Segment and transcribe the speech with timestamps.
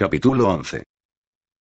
[0.00, 0.84] Capítulo 11.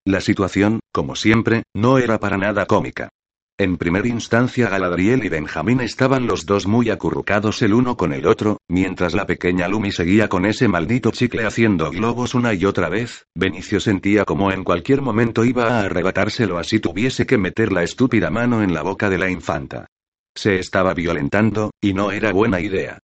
[0.05, 3.09] La situación, como siempre, no era para nada cómica.
[3.57, 8.27] En primera instancia Galadriel y Benjamín estaban los dos muy acurrucados el uno con el
[8.27, 12.89] otro, mientras la pequeña Lumi seguía con ese maldito chicle haciendo globos una y otra
[12.89, 17.81] vez, Benicio sentía como en cualquier momento iba a arrebatárselo así tuviese que meter la
[17.81, 19.87] estúpida mano en la boca de la infanta.
[20.35, 22.99] Se estaba violentando, y no era buena idea.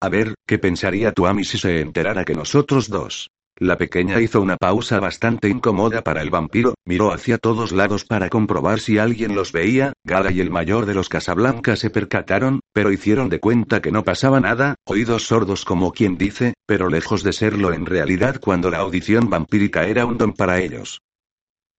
[0.00, 3.28] A ver, ¿qué pensaría tu Ami si se enterara que nosotros dos?
[3.58, 8.28] La pequeña hizo una pausa bastante incómoda para el vampiro, miró hacia todos lados para
[8.28, 12.92] comprobar si alguien los veía, Gala y el mayor de los Casablanca se percataron, pero
[12.92, 17.32] hicieron de cuenta que no pasaba nada, oídos sordos como quien dice, pero lejos de
[17.32, 21.00] serlo en realidad cuando la audición vampírica era un don para ellos.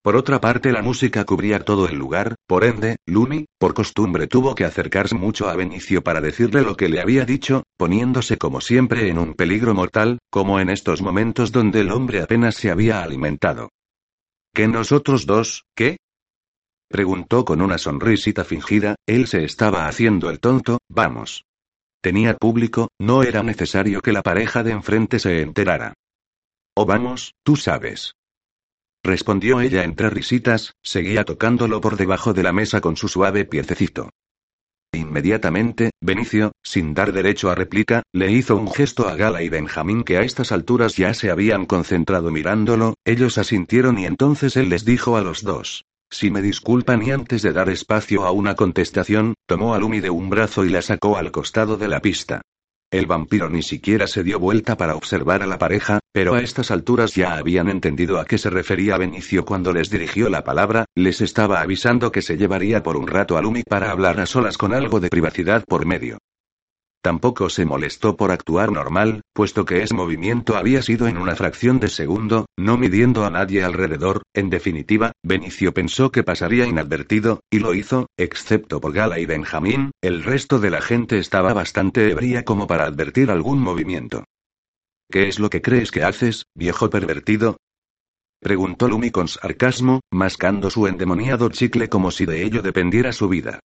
[0.06, 4.54] Por otra parte, la música cubría todo el lugar, por ende, Lumi, por costumbre, tuvo
[4.54, 9.08] que acercarse mucho a Benicio para decirle lo que le había dicho, poniéndose como siempre
[9.08, 13.70] en un peligro mortal, como en estos momentos donde el hombre apenas se había alimentado.
[14.54, 15.96] ¿Qué nosotros dos, qué?
[16.88, 21.42] Preguntó con una sonrisita fingida, él se estaba haciendo el tonto, vamos.
[22.00, 25.94] Tenía público, no era necesario que la pareja de enfrente se enterara.
[26.76, 28.12] O vamos, tú sabes
[29.06, 34.10] respondió ella entre risitas, seguía tocándolo por debajo de la mesa con su suave piececito.
[34.92, 40.04] Inmediatamente, Benicio, sin dar derecho a réplica, le hizo un gesto a Gala y Benjamín
[40.04, 44.84] que a estas alturas ya se habían concentrado mirándolo, ellos asintieron y entonces él les
[44.84, 45.84] dijo a los dos.
[46.10, 50.10] Si me disculpan y antes de dar espacio a una contestación, tomó a Lumi de
[50.10, 52.42] un brazo y la sacó al costado de la pista.
[52.92, 56.70] El vampiro ni siquiera se dio vuelta para observar a la pareja, pero a estas
[56.70, 61.20] alturas ya habían entendido a qué se refería Benicio cuando les dirigió la palabra, les
[61.20, 64.72] estaba avisando que se llevaría por un rato a Lumi para hablar a solas con
[64.72, 66.18] algo de privacidad por medio.
[67.02, 71.78] Tampoco se molestó por actuar normal, puesto que ese movimiento había sido en una fracción
[71.78, 77.60] de segundo, no midiendo a nadie alrededor, en definitiva, Benicio pensó que pasaría inadvertido, y
[77.60, 82.44] lo hizo, excepto por Gala y Benjamín, el resto de la gente estaba bastante ebria
[82.44, 84.24] como para advertir algún movimiento.
[85.08, 87.56] ¿Qué es lo que crees que haces, viejo pervertido?
[88.40, 93.60] Preguntó Lumi con sarcasmo, mascando su endemoniado chicle como si de ello dependiera su vida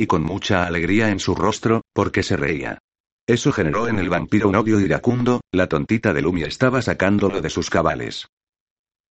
[0.00, 2.78] y con mucha alegría en su rostro, porque se reía.
[3.26, 7.50] Eso generó en el vampiro un odio iracundo, la tontita de Lumi estaba sacándolo de
[7.50, 8.26] sus cabales.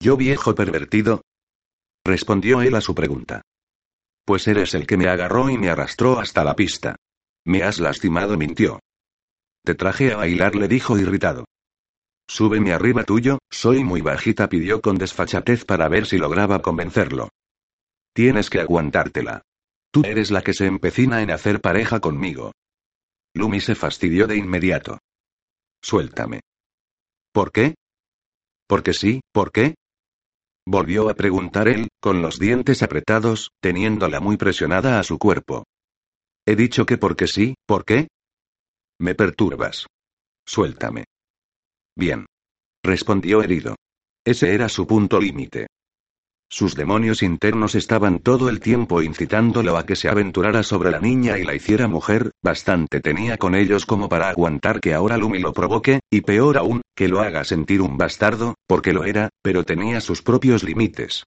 [0.00, 1.22] ¿Yo viejo pervertido?
[2.04, 3.42] Respondió él a su pregunta.
[4.24, 6.96] Pues eres el que me agarró y me arrastró hasta la pista.
[7.44, 8.80] Me has lastimado, mintió.
[9.64, 11.44] Te traje a bailar, le dijo irritado.
[12.28, 17.28] Súbeme arriba tuyo, soy muy bajita, pidió con desfachatez para ver si lograba convencerlo.
[18.12, 19.42] Tienes que aguantártela.
[19.92, 22.52] Tú eres la que se empecina en hacer pareja conmigo.
[23.34, 24.98] Lumi se fastidió de inmediato.
[25.82, 26.40] Suéltame.
[27.32, 27.74] ¿Por qué?
[28.68, 29.74] Porque sí, ¿por qué?
[30.66, 35.64] Volvió a preguntar él, con los dientes apretados, teniéndola muy presionada a su cuerpo.
[36.46, 38.08] He dicho que porque sí, ¿por qué?
[39.00, 39.86] Me perturbas.
[40.46, 41.04] Suéltame.
[41.96, 42.26] Bien.
[42.82, 43.76] Respondió herido.
[44.24, 45.66] Ese era su punto límite.
[46.52, 51.38] Sus demonios internos estaban todo el tiempo incitándolo a que se aventurara sobre la niña
[51.38, 55.52] y la hiciera mujer, bastante tenía con ellos como para aguantar que ahora Lumi lo
[55.52, 60.00] provoque, y peor aún, que lo haga sentir un bastardo, porque lo era, pero tenía
[60.00, 61.22] sus propios límites.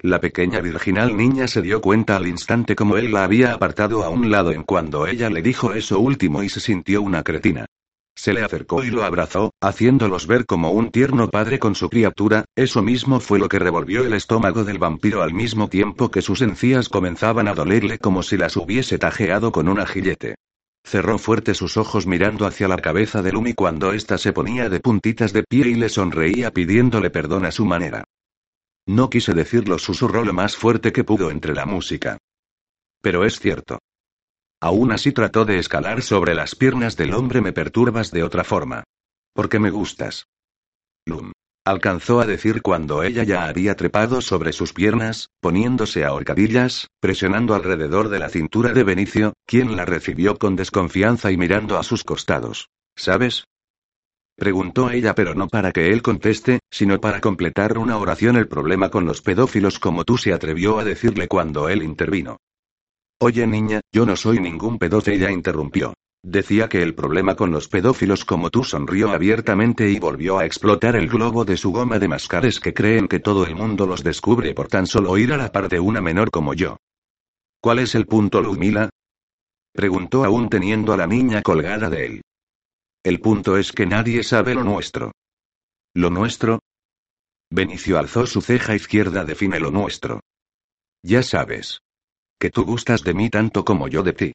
[0.00, 4.08] La pequeña virginal niña se dio cuenta al instante como él la había apartado a
[4.08, 7.66] un lado en cuando ella le dijo eso último y se sintió una cretina.
[8.14, 12.44] Se le acercó y lo abrazó, haciéndolos ver como un tierno padre con su criatura,
[12.54, 16.42] eso mismo fue lo que revolvió el estómago del vampiro al mismo tiempo que sus
[16.42, 20.36] encías comenzaban a dolerle como si las hubiese tajeado con un ajillete.
[20.84, 24.80] Cerró fuerte sus ojos mirando hacia la cabeza de Lumi cuando ésta se ponía de
[24.80, 28.04] puntitas de pie y le sonreía pidiéndole perdón a su manera.
[28.86, 32.18] No quise decirlo, susurró lo más fuerte que pudo entre la música.
[33.00, 33.78] Pero es cierto.
[34.62, 37.40] Aún así trató de escalar sobre las piernas del hombre.
[37.40, 38.84] Me perturbas de otra forma.
[39.34, 40.28] Porque me gustas.
[41.04, 41.32] Lum.
[41.64, 47.56] Alcanzó a decir cuando ella ya había trepado sobre sus piernas, poniéndose a horcadillas, presionando
[47.56, 52.04] alrededor de la cintura de Benicio, quien la recibió con desconfianza y mirando a sus
[52.04, 52.68] costados.
[52.94, 53.44] ¿Sabes?
[54.36, 58.36] Preguntó ella, pero no para que él conteste, sino para completar una oración.
[58.36, 62.38] El problema con los pedófilos como tú se atrevió a decirle cuando él intervino.
[63.24, 65.94] Oye niña, yo no soy ningún pedófilo, ella interrumpió.
[66.24, 70.96] Decía que el problema con los pedófilos como tú sonrió abiertamente y volvió a explotar
[70.96, 74.02] el globo de su goma de mascar es que creen que todo el mundo los
[74.02, 76.78] descubre por tan solo ir a la par de una menor como yo.
[77.60, 78.90] ¿Cuál es el punto, Lumila?
[79.72, 82.22] Preguntó aún teniendo a la niña colgada de él.
[83.04, 85.12] El punto es que nadie sabe lo nuestro.
[85.94, 86.58] ¿Lo nuestro?
[87.50, 89.24] Benicio alzó su ceja izquierda.
[89.24, 90.18] Define lo nuestro.
[91.04, 91.78] Ya sabes.
[92.42, 94.32] Que tú gustas de mí tanto como yo de ti.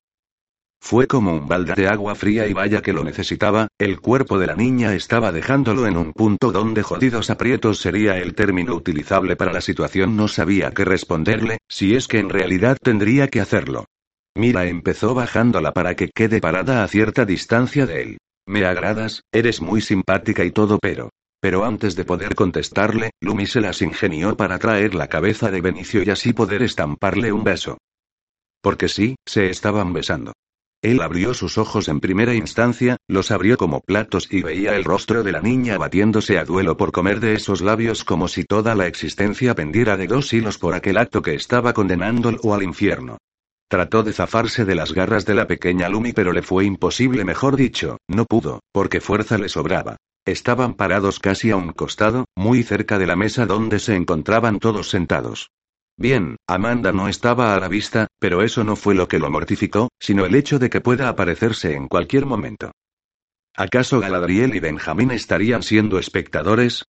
[0.79, 4.47] Fue como un balde de agua fría y vaya que lo necesitaba, el cuerpo de
[4.47, 9.51] la niña estaba dejándolo en un punto donde jodidos aprietos sería el término utilizable para
[9.51, 10.15] la situación.
[10.15, 13.87] No sabía qué responderle, si es que en realidad tendría que hacerlo.
[14.35, 18.17] Mira empezó bajándola para que quede parada a cierta distancia de él.
[18.45, 21.09] Me agradas, eres muy simpática y todo pero...
[21.41, 26.03] Pero antes de poder contestarle, Lumi se las ingenió para traer la cabeza de Benicio
[26.03, 27.77] y así poder estamparle un beso.
[28.61, 30.33] Porque sí, se estaban besando.
[30.83, 35.23] Él abrió sus ojos en primera instancia, los abrió como platos y veía el rostro
[35.23, 38.85] de la niña batiéndose a duelo por comer de esos labios como si toda la
[38.85, 43.17] existencia pendiera de dos hilos por aquel acto que estaba condenándolo al infierno.
[43.69, 47.55] Trató de zafarse de las garras de la pequeña Lumi pero le fue imposible, mejor
[47.55, 49.97] dicho, no pudo, porque fuerza le sobraba.
[50.25, 54.89] Estaban parados casi a un costado, muy cerca de la mesa donde se encontraban todos
[54.89, 55.49] sentados.
[55.99, 59.89] Bien, Amanda no estaba a la vista, pero eso no fue lo que lo mortificó,
[59.99, 62.71] sino el hecho de que pueda aparecerse en cualquier momento.
[63.55, 66.83] ¿Acaso Galadriel y Benjamín estarían siendo espectadores?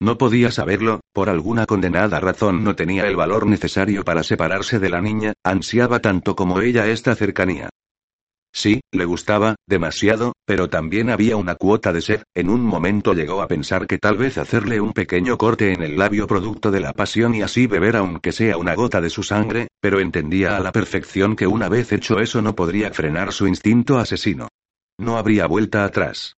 [0.00, 4.88] No podía saberlo, por alguna condenada razón no tenía el valor necesario para separarse de
[4.88, 7.68] la niña, ansiaba tanto como ella esta cercanía.
[8.56, 13.42] Sí, le gustaba, demasiado, pero también había una cuota de sed, en un momento llegó
[13.42, 16.92] a pensar que tal vez hacerle un pequeño corte en el labio producto de la
[16.92, 20.70] pasión y así beber aunque sea una gota de su sangre, pero entendía a la
[20.70, 24.46] perfección que una vez hecho eso no podría frenar su instinto asesino.
[25.00, 26.36] No habría vuelta atrás.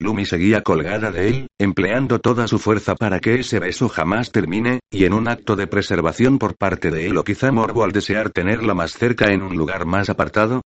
[0.00, 4.80] Lumi seguía colgada de él, empleando toda su fuerza para que ese beso jamás termine,
[4.90, 8.30] y en un acto de preservación por parte de él o quizá morbo al desear
[8.30, 10.62] tenerla más cerca en un lugar más apartado,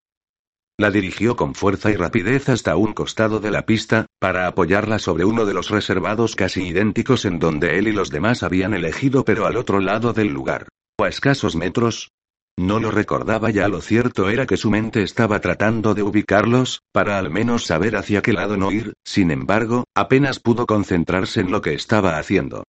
[0.83, 5.25] la dirigió con fuerza y rapidez hasta un costado de la pista, para apoyarla sobre
[5.25, 9.47] uno de los reservados casi idénticos en donde él y los demás habían elegido pero
[9.47, 10.67] al otro lado del lugar.
[10.99, 12.11] O a escasos metros.
[12.59, 17.17] No lo recordaba ya, lo cierto era que su mente estaba tratando de ubicarlos, para
[17.17, 21.63] al menos saber hacia qué lado no ir, sin embargo, apenas pudo concentrarse en lo
[21.63, 22.65] que estaba haciendo.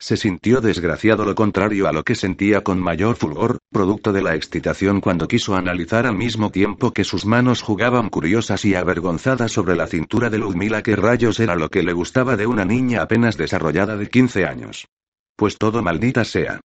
[0.00, 4.36] Se sintió desgraciado lo contrario a lo que sentía con mayor fulgor, producto de la
[4.36, 9.74] excitación cuando quiso analizar al mismo tiempo que sus manos jugaban curiosas y avergonzadas sobre
[9.74, 13.36] la cintura de Ludmila que rayos era lo que le gustaba de una niña apenas
[13.36, 14.86] desarrollada de 15 años.
[15.34, 16.60] Pues todo maldita sea.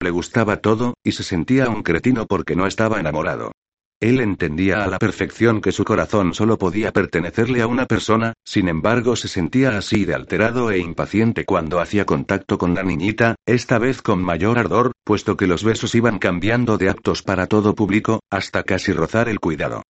[0.00, 3.52] Le gustaba todo, y se sentía un cretino porque no estaba enamorado.
[4.00, 8.68] Él entendía a la perfección que su corazón solo podía pertenecerle a una persona, sin
[8.68, 13.78] embargo se sentía así de alterado e impaciente cuando hacía contacto con la niñita, esta
[13.78, 18.20] vez con mayor ardor, puesto que los besos iban cambiando de actos para todo público,
[18.30, 19.82] hasta casi rozar el cuidado.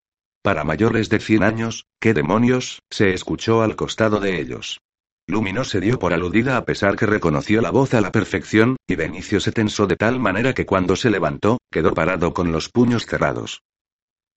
[0.42, 2.80] Para mayores de 100 años, ¿qué demonios?
[2.90, 4.80] se escuchó al costado de ellos.
[5.26, 8.94] Lumino se dio por aludida a pesar que reconoció la voz a la perfección, y
[8.94, 13.04] Benicio se tensó de tal manera que cuando se levantó, quedó parado con los puños
[13.04, 13.60] cerrados.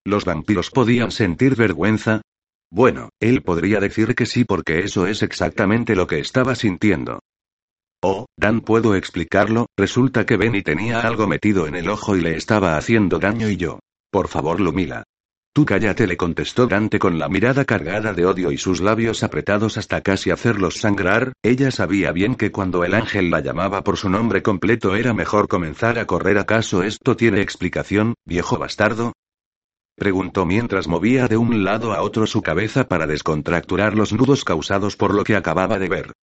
[0.05, 2.21] ¿Los vampiros podían sentir vergüenza?
[2.71, 7.19] Bueno, él podría decir que sí porque eso es exactamente lo que estaba sintiendo.
[8.03, 12.35] Oh, Dan, puedo explicarlo, resulta que Benny tenía algo metido en el ojo y le
[12.35, 13.79] estaba haciendo daño y yo.
[14.09, 15.03] Por favor, Lumila.
[15.53, 19.77] Tú cállate, le contestó Dante con la mirada cargada de odio y sus labios apretados
[19.77, 21.33] hasta casi hacerlos sangrar.
[21.43, 25.47] Ella sabía bien que cuando el ángel la llamaba por su nombre completo era mejor
[25.47, 26.39] comenzar a correr.
[26.39, 29.11] ¿Acaso esto tiene explicación, viejo bastardo?
[30.01, 34.95] Preguntó mientras movía de un lado a otro su cabeza para descontracturar los nudos causados
[34.95, 36.13] por lo que acababa de ver.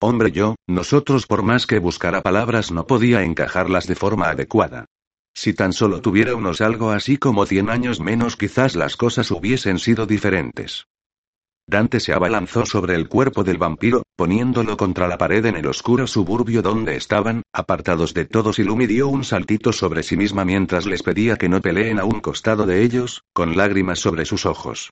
[0.00, 4.86] Hombre yo, nosotros por más que buscara palabras no podía encajarlas de forma adecuada.
[5.32, 9.78] Si tan solo tuviera unos algo así como cien años menos quizás las cosas hubiesen
[9.78, 10.88] sido diferentes.
[11.68, 16.06] Dante se abalanzó sobre el cuerpo del vampiro, poniéndolo contra la pared en el oscuro
[16.06, 20.86] suburbio donde estaban, apartados de todos y Lumi dio un saltito sobre sí misma mientras
[20.86, 24.90] les pedía que no peleen a un costado de ellos, con lágrimas sobre sus ojos.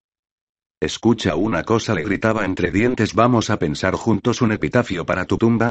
[0.81, 5.39] Escucha una cosa, le gritaba entre dientes, vamos a pensar juntos un epitafio para tu
[5.39, 5.71] tumba.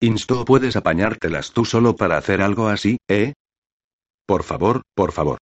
[0.00, 3.32] Insto, puedes apañártelas tú solo para hacer algo así, ¿eh?
[4.26, 5.38] Por favor, por favor.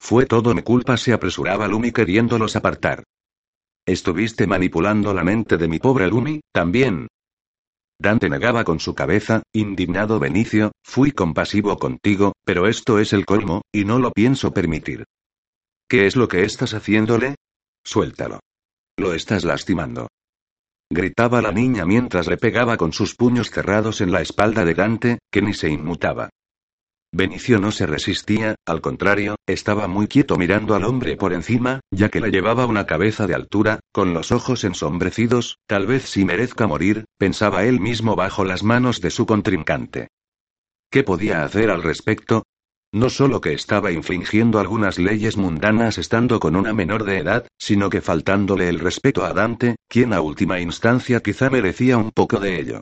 [0.00, 3.04] Fue todo mi culpa, se apresuraba Lumi queriéndolos apartar.
[3.86, 7.08] Estuviste manipulando la mente de mi pobre Lumi, también.
[7.98, 13.62] Dante negaba con su cabeza, indignado Benicio, fui compasivo contigo, pero esto es el colmo,
[13.72, 15.04] y no lo pienso permitir.
[15.88, 17.36] ¿Qué es lo que estás haciéndole?
[17.84, 18.40] Suéltalo.
[18.96, 20.08] Lo estás lastimando.
[20.90, 25.18] Gritaba la niña mientras le pegaba con sus puños cerrados en la espalda de Dante,
[25.30, 26.30] que ni se inmutaba.
[27.16, 32.08] Benicio no se resistía, al contrario, estaba muy quieto mirando al hombre por encima, ya
[32.08, 36.66] que le llevaba una cabeza de altura, con los ojos ensombrecidos, tal vez si merezca
[36.66, 40.08] morir, pensaba él mismo bajo las manos de su contrincante.
[40.90, 42.42] ¿Qué podía hacer al respecto?
[42.92, 47.90] No solo que estaba infringiendo algunas leyes mundanas estando con una menor de edad, sino
[47.90, 52.58] que faltándole el respeto a Dante, quien a última instancia quizá merecía un poco de
[52.58, 52.80] ello.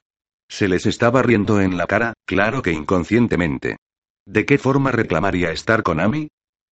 [0.49, 3.77] Se les estaba riendo en la cara, claro que inconscientemente.
[4.27, 6.29] ¿De qué forma reclamaría estar con Ami?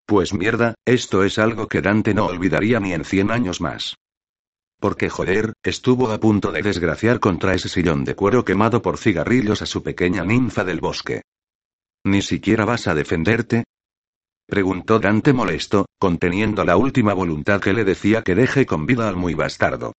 [0.06, 3.96] Pues mierda, esto es algo que Dante no olvidaría ni en cien años más.
[4.78, 9.62] Porque joder, estuvo a punto de desgraciar contra ese sillón de cuero quemado por cigarrillos
[9.62, 11.22] a su pequeña ninfa del bosque.
[12.04, 13.64] ¿Ni siquiera vas a defenderte?
[14.46, 19.16] Preguntó Dante molesto, conteniendo la última voluntad que le decía que deje con vida al
[19.16, 19.92] muy bastardo.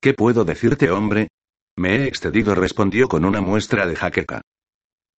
[0.00, 1.28] ¿Qué puedo decirte, hombre?
[1.76, 4.42] Me he excedido, respondió con una muestra de jaqueca.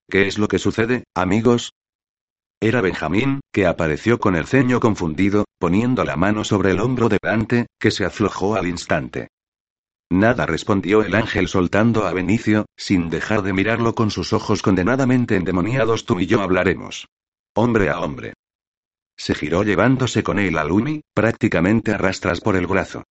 [0.08, 1.72] ¿Qué es lo que sucede, amigos?
[2.60, 7.18] Era Benjamín, que apareció con el ceño confundido, poniendo la mano sobre el hombro de
[7.20, 9.28] Dante, que se aflojó al instante.
[10.10, 15.34] Nada respondió el ángel soltando a Benicio, sin dejar de mirarlo con sus ojos condenadamente
[15.34, 16.04] endemoniados.
[16.06, 17.08] Tú y yo hablaremos.
[17.54, 18.34] Hombre a hombre.
[19.18, 23.02] Se giró llevándose con él a Lumi, prácticamente arrastras por el brazo.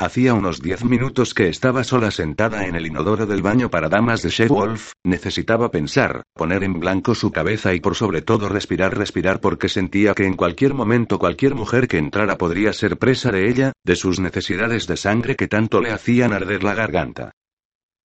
[0.00, 4.22] Hacía unos diez minutos que estaba sola sentada en el inodoro del baño para damas
[4.22, 9.40] de Wolf, necesitaba pensar, poner en blanco su cabeza y por sobre todo respirar, respirar
[9.40, 13.72] porque sentía que en cualquier momento cualquier mujer que entrara podría ser presa de ella,
[13.84, 17.32] de sus necesidades de sangre que tanto le hacían arder la garganta.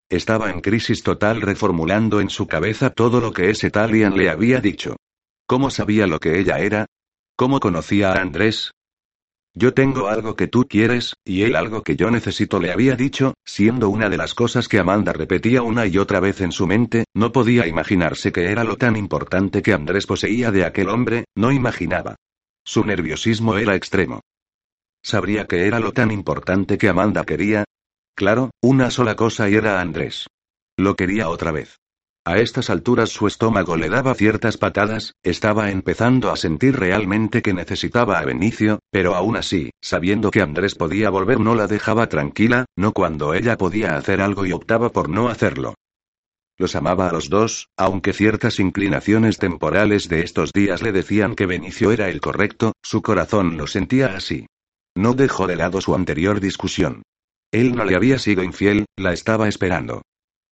[0.09, 4.59] Estaba en crisis total reformulando en su cabeza todo lo que ese Talian le había
[4.61, 4.95] dicho.
[5.45, 6.87] ¿Cómo sabía lo que ella era?
[7.35, 8.71] ¿Cómo conocía a Andrés?
[9.55, 13.35] Yo tengo algo que tú quieres, y él algo que yo necesito, le había dicho,
[13.45, 17.05] siendo una de las cosas que Amanda repetía una y otra vez en su mente,
[17.13, 21.51] no podía imaginarse que era lo tan importante que Andrés poseía de aquel hombre, no
[21.51, 22.15] imaginaba.
[22.65, 24.21] Su nerviosismo era extremo.
[25.03, 27.65] ¿Sabría que era lo tan importante que Amanda quería?
[28.15, 30.27] Claro, una sola cosa y era Andrés.
[30.77, 31.82] Lo quería otra vez.
[32.25, 37.53] A estas alturas su estómago le daba ciertas patadas, estaba empezando a sentir realmente que
[37.53, 42.63] necesitaba a Benicio, pero aún así, sabiendo que Andrés podía volver no la dejaba tranquila,
[42.77, 45.73] no cuando ella podía hacer algo y optaba por no hacerlo.
[46.57, 51.45] Los amaba a los dos, aunque ciertas inclinaciones temporales de estos días le decían que
[51.45, 54.45] Benicio era el correcto, su corazón lo sentía así.
[54.95, 57.01] No dejó de lado su anterior discusión.
[57.51, 60.03] Él no le había sido infiel, la estaba esperando.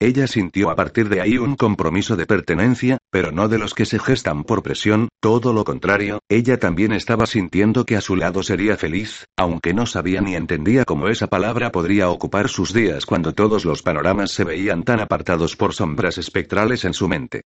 [0.01, 3.86] Ella sintió a partir de ahí un compromiso de pertenencia, pero no de los que
[3.86, 8.41] se gestan por presión, todo lo contrario, ella también estaba sintiendo que a su lado
[8.41, 13.34] sería feliz, aunque no sabía ni entendía cómo esa palabra podría ocupar sus días cuando
[13.34, 17.43] todos los panoramas se veían tan apartados por sombras espectrales en su mente.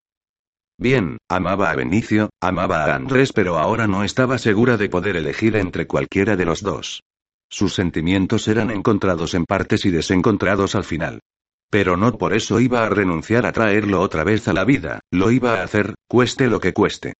[0.78, 5.58] Bien, amaba a Benicio, amaba a Andrés, pero ahora no estaba segura de poder elegir
[5.58, 7.04] entre cualquiera de los dos.
[7.50, 11.20] Sus sentimientos eran encontrados en partes y desencontrados al final.
[11.70, 15.32] Pero no por eso iba a renunciar a traerlo otra vez a la vida, lo
[15.32, 17.14] iba a hacer, cueste lo que cueste.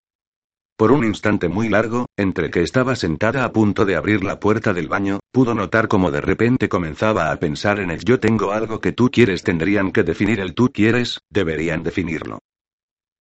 [0.78, 4.74] Por un instante muy largo, entre que estaba sentada a punto de abrir la puerta
[4.74, 8.82] del baño, pudo notar como de repente comenzaba a pensar en el yo tengo algo
[8.82, 12.40] que tú quieres, tendrían que definir el tú quieres, deberían definirlo.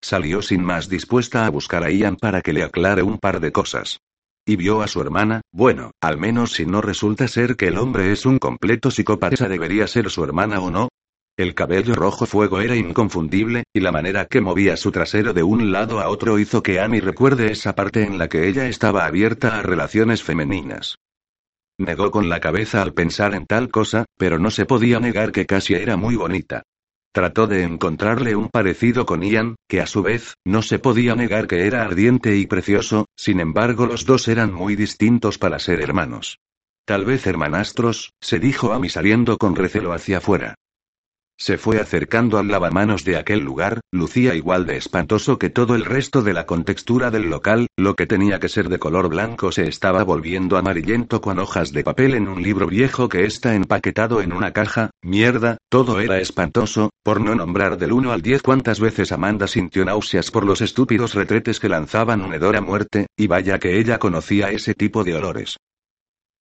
[0.02, 3.52] Salió sin más dispuesta a buscar a Ian para que le aclare un par de
[3.52, 4.00] cosas.
[4.44, 8.10] Y vio a su hermana, bueno, al menos si no resulta ser que el hombre
[8.10, 10.88] es un completo psicópata, debería ser su hermana o no,
[11.36, 15.72] el cabello rojo fuego era inconfundible, y la manera que movía su trasero de un
[15.72, 19.58] lado a otro hizo que Annie recuerde esa parte en la que ella estaba abierta
[19.58, 20.96] a relaciones femeninas.
[21.76, 25.44] Negó con la cabeza al pensar en tal cosa, pero no se podía negar que
[25.44, 26.62] casi era muy bonita.
[27.12, 31.48] Trató de encontrarle un parecido con Ian, que a su vez, no se podía negar
[31.48, 36.38] que era ardiente y precioso, sin embargo los dos eran muy distintos para ser hermanos.
[36.84, 40.54] Tal vez hermanastros, se dijo Amy saliendo con recelo hacia afuera.
[41.36, 45.84] Se fue acercando al lavamanos de aquel lugar, lucía igual de espantoso que todo el
[45.84, 49.66] resto de la contextura del local, lo que tenía que ser de color blanco se
[49.66, 54.32] estaba volviendo amarillento con hojas de papel en un libro viejo que está empaquetado en
[54.32, 59.10] una caja, mierda, todo era espantoso, por no nombrar del 1 al 10 cuántas veces
[59.10, 63.58] Amanda sintió náuseas por los estúpidos retretes que lanzaban un hedor a muerte, y vaya
[63.58, 65.56] que ella conocía ese tipo de olores.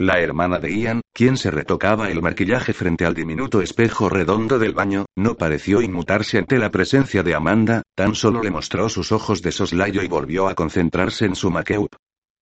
[0.03, 4.73] La hermana de Ian, quien se retocaba el maquillaje frente al diminuto espejo redondo del
[4.73, 9.41] baño, no pareció inmutarse ante la presencia de Amanda, tan solo le mostró sus ojos
[9.41, 11.77] de soslayo y volvió a concentrarse en su make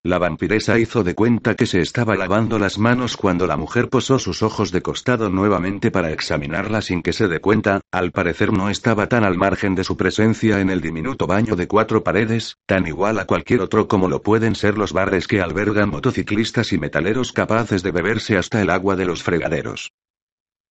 [0.04, 4.18] La vampiresa hizo de cuenta que se estaba lavando las manos cuando la mujer posó
[4.18, 8.72] sus ojos de costado nuevamente para examinarla sin que se dé cuenta, al parecer no
[8.72, 12.88] estaba tan al margen de su presencia en el diminuto baño de cuatro paredes, tan
[12.88, 17.32] igual a cualquier otro como lo pueden ser los bares que albergan motociclistas y metaleros
[17.32, 19.92] capaces de beberse hasta el agua de los fregaderos.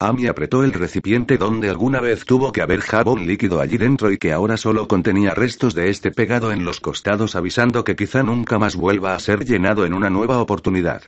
[0.03, 4.17] Amy apretó el recipiente donde alguna vez tuvo que haber jabón líquido allí dentro y
[4.17, 8.59] que ahora solo contenía restos de este pegado en los costados avisando que quizá nunca
[8.59, 11.03] más vuelva a ser llenado en una nueva oportunidad.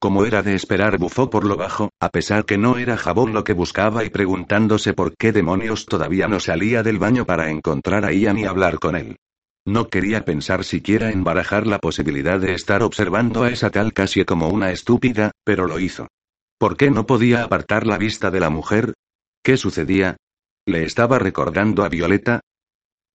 [0.00, 3.44] Como era de esperar, bufó por lo bajo, a pesar que no era jabón lo
[3.44, 8.12] que buscaba y preguntándose por qué demonios todavía no salía del baño para encontrar a
[8.12, 9.18] Ian y hablar con él.
[9.64, 14.24] No quería pensar siquiera en barajar la posibilidad de estar observando a esa tal casi
[14.24, 16.08] como una estúpida, pero lo hizo.
[16.62, 18.94] ¿Por qué no podía apartar la vista de la mujer?
[19.42, 20.16] ¿Qué sucedía?
[20.64, 22.40] ¿Le estaba recordando a Violeta?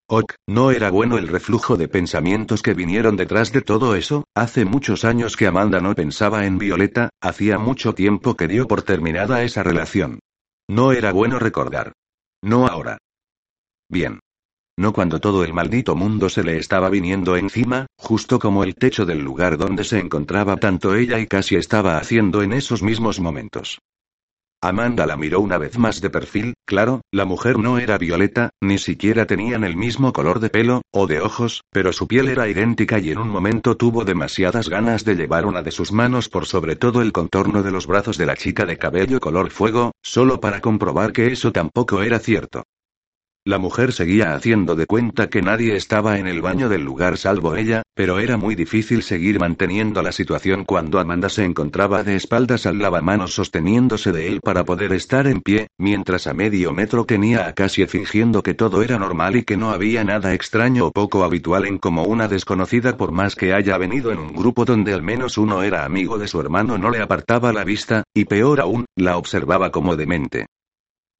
[0.09, 4.65] Ok, no era bueno el reflujo de pensamientos que vinieron detrás de todo eso, hace
[4.65, 9.41] muchos años que Amanda no pensaba en Violeta, hacía mucho tiempo que dio por terminada
[9.43, 10.19] esa relación.
[10.69, 11.93] No era bueno recordar.
[12.43, 12.97] No ahora.
[13.87, 14.19] Bien.
[14.79, 19.07] No cuando todo el maldito mundo se le estaba viniendo encima, justo como el techo
[19.07, 23.79] del lugar donde se encontraba tanto ella y casi estaba haciendo en esos mismos momentos.
[24.61, 28.77] Amanda la miró una vez más de perfil, claro, la mujer no era violeta, ni
[28.77, 32.99] siquiera tenían el mismo color de pelo, o de ojos, pero su piel era idéntica
[32.99, 36.75] y en un momento tuvo demasiadas ganas de llevar una de sus manos por sobre
[36.75, 40.61] todo el contorno de los brazos de la chica de cabello color fuego, solo para
[40.61, 42.63] comprobar que eso tampoco era cierto.
[43.47, 47.55] La mujer seguía haciendo de cuenta que nadie estaba en el baño del lugar salvo
[47.55, 52.65] ella, pero era muy difícil seguir manteniendo la situación cuando Amanda se encontraba de espaldas
[52.65, 57.47] al lavamanos sosteniéndose de él para poder estar en pie, mientras a medio metro tenía
[57.47, 61.23] a Cassie fingiendo que todo era normal y que no había nada extraño o poco
[61.23, 65.03] habitual en como una desconocida por más que haya venido en un grupo donde al
[65.03, 68.83] menos uno era amigo de su hermano no le apartaba la vista, y peor aún,
[68.97, 70.47] la observaba como demente.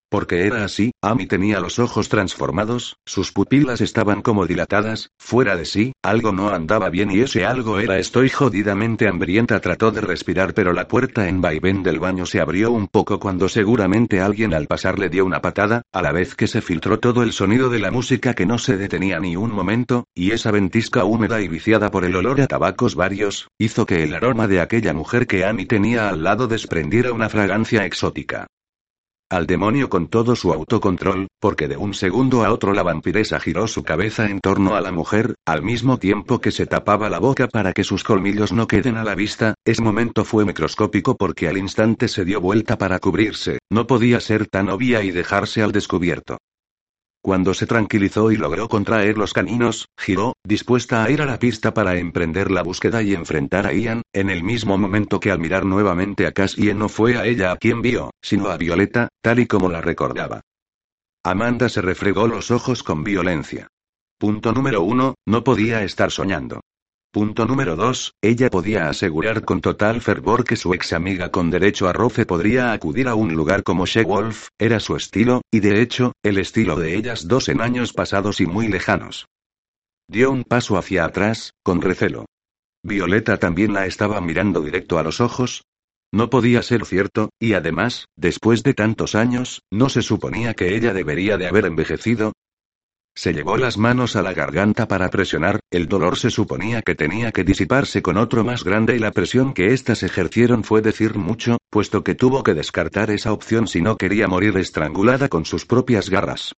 [0.09, 5.65] Porque era así, Amy tenía los ojos transformados, sus pupilas estaban como dilatadas, fuera de
[5.65, 10.53] sí, algo no andaba bien y ese algo era estoy jodidamente hambrienta trató de respirar
[10.53, 14.67] pero la puerta en vaivén del baño se abrió un poco cuando seguramente alguien al
[14.67, 17.79] pasar le dio una patada, a la vez que se filtró todo el sonido de
[17.79, 21.91] la música que no se detenía ni un momento, y esa ventisca húmeda y viciada
[21.91, 25.65] por el olor a tabacos varios, hizo que el aroma de aquella mujer que Amy
[25.65, 28.47] tenía al lado desprendiera una fragancia exótica.
[29.29, 33.67] Al demonio con todo su autocontrol, porque de un segundo a otro la vampiresa giró
[33.67, 37.49] su cabeza en torno a la mujer, al mismo tiempo que se tapaba la boca
[37.49, 41.57] para que sus colmillos no queden a la vista, ese momento fue microscópico porque al
[41.57, 46.37] instante se dio vuelta para cubrirse, no podía ser tan obvia y dejarse al descubierto.
[47.27, 51.73] Cuando se tranquilizó y logró contraer los caninos, giró, dispuesta a ir a la pista
[51.73, 55.65] para emprender la búsqueda y enfrentar a Ian, en el mismo momento que al mirar
[55.65, 59.45] nuevamente a Cassie no fue a ella a quien vio, sino a Violeta, tal y
[59.45, 60.39] como la recordaba.
[61.21, 63.67] Amanda se refregó los ojos con violencia.
[64.17, 66.61] Punto número uno, no podía estar soñando.
[67.17, 68.13] Punto número 2.
[68.21, 72.73] Ella podía asegurar con total fervor que su ex amiga con derecho a roce podría
[72.73, 76.95] acudir a un lugar como She-Wolf, era su estilo, y de hecho, el estilo de
[76.95, 79.25] ellas dos en años pasados y muy lejanos.
[80.07, 82.27] Dio un paso hacia atrás, con recelo.
[82.83, 85.63] Violeta también la estaba mirando directo a los ojos.
[86.13, 90.93] No podía ser cierto, y además, después de tantos años, ¿no se suponía que ella
[90.93, 92.33] debería de haber envejecido?
[93.17, 97.31] Se llevó las manos a la garganta para presionar, el dolor se suponía que tenía
[97.31, 101.57] que disiparse con otro más grande y la presión que éstas ejercieron fue decir mucho,
[101.71, 106.11] puesto que tuvo que descartar esa opción si no quería morir estrangulada con sus propias
[106.11, 106.53] garras.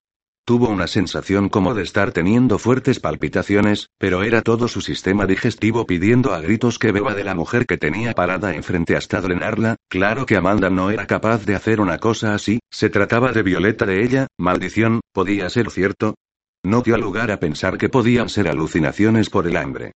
[0.44, 5.86] Tuvo una sensación como de estar teniendo fuertes palpitaciones, pero era todo su sistema digestivo
[5.86, 10.26] pidiendo a gritos que beba de la mujer que tenía parada enfrente hasta drenarla, claro
[10.26, 14.02] que Amanda no era capaz de hacer una cosa así, se trataba de Violeta de
[14.02, 16.14] ella, maldición, podía ser cierto,
[16.64, 19.92] no dio lugar a pensar que podían ser alucinaciones por el hambre.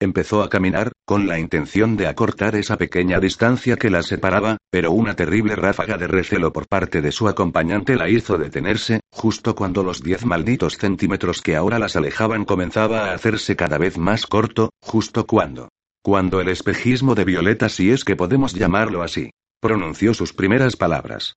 [0.00, 4.90] Empezó a caminar, con la intención de acortar esa pequeña distancia que la separaba, pero
[4.90, 9.82] una terrible ráfaga de recelo por parte de su acompañante la hizo detenerse, justo cuando
[9.82, 14.70] los diez malditos centímetros que ahora las alejaban comenzaba a hacerse cada vez más corto,
[14.82, 15.68] justo cuando.
[16.02, 21.34] Cuando el espejismo de Violeta, si es que podemos llamarlo así, pronunció sus primeras palabras.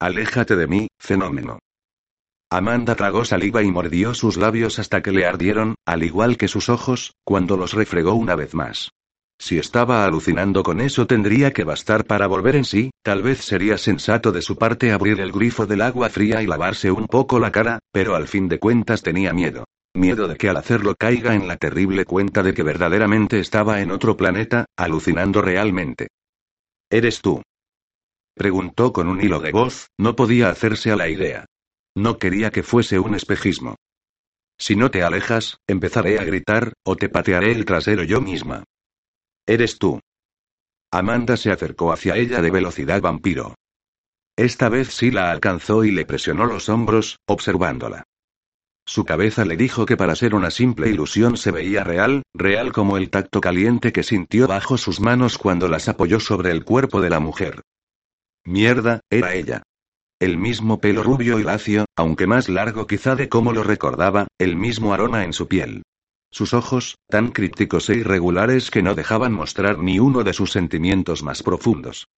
[0.00, 1.58] Aléjate de mí, fenómeno.
[2.50, 6.70] Amanda tragó saliva y mordió sus labios hasta que le ardieron, al igual que sus
[6.70, 8.90] ojos, cuando los refregó una vez más.
[9.38, 13.76] Si estaba alucinando con eso tendría que bastar para volver en sí, tal vez sería
[13.76, 17.52] sensato de su parte abrir el grifo del agua fría y lavarse un poco la
[17.52, 19.64] cara, pero al fin de cuentas tenía miedo.
[19.94, 23.90] Miedo de que al hacerlo caiga en la terrible cuenta de que verdaderamente estaba en
[23.90, 26.08] otro planeta, alucinando realmente.
[26.90, 27.42] ¿Eres tú?
[28.34, 31.44] Preguntó con un hilo de voz, no podía hacerse a la idea.
[31.98, 33.74] No quería que fuese un espejismo.
[34.56, 38.62] Si no te alejas, empezaré a gritar, o te patearé el trasero yo misma.
[39.44, 39.98] Eres tú.
[40.92, 43.56] Amanda se acercó hacia ella de velocidad vampiro.
[44.36, 48.04] Esta vez sí la alcanzó y le presionó los hombros, observándola.
[48.86, 52.96] Su cabeza le dijo que para ser una simple ilusión se veía real, real como
[52.96, 57.10] el tacto caliente que sintió bajo sus manos cuando las apoyó sobre el cuerpo de
[57.10, 57.62] la mujer.
[58.44, 59.64] Mierda, era ella.
[60.20, 64.56] El mismo pelo rubio y lacio, aunque más largo quizá de como lo recordaba, el
[64.56, 65.82] mismo aroma en su piel.
[66.32, 71.22] Sus ojos, tan crípticos e irregulares que no dejaban mostrar ni uno de sus sentimientos
[71.22, 72.08] más profundos.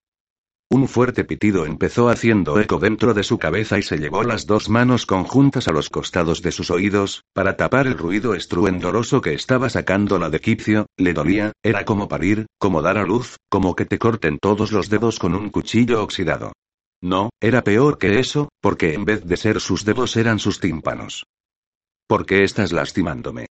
[0.71, 4.71] Un fuerte pitido empezó haciendo eco dentro de su cabeza y se llevó las dos
[4.71, 9.69] manos conjuntas a los costados de sus oídos, para tapar el ruido estruendoroso que estaba
[9.69, 13.85] sacando la de Kipcio, le dolía, era como parir, como dar a luz, como que
[13.85, 16.53] te corten todos los dedos con un cuchillo oxidado.
[17.03, 21.25] No, era peor que eso, porque en vez de ser sus dedos eran sus tímpanos.
[22.07, 23.47] ¿Por qué estás lastimándome?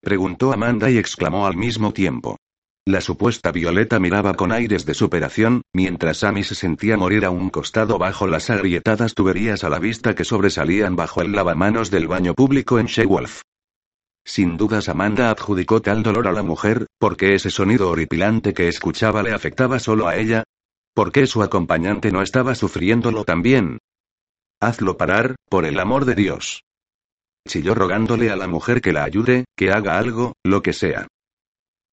[0.00, 2.36] Preguntó Amanda y exclamó al mismo tiempo.
[2.84, 7.50] La supuesta Violeta miraba con aires de superación, mientras Amy se sentía morir a un
[7.50, 12.34] costado bajo las agrietadas tuberías a la vista que sobresalían bajo el lavamanos del baño
[12.34, 13.42] público en Shewolf.
[14.24, 19.22] Sin dudas Amanda adjudicó tal dolor a la mujer, porque ese sonido horripilante que escuchaba
[19.22, 20.42] le afectaba solo a ella.
[20.94, 23.78] ¿Por qué su acompañante no estaba sufriéndolo también?
[24.60, 26.64] Hazlo parar, por el amor de Dios.
[27.48, 31.08] Chilló rogándole a la mujer que la ayude, que haga algo, lo que sea.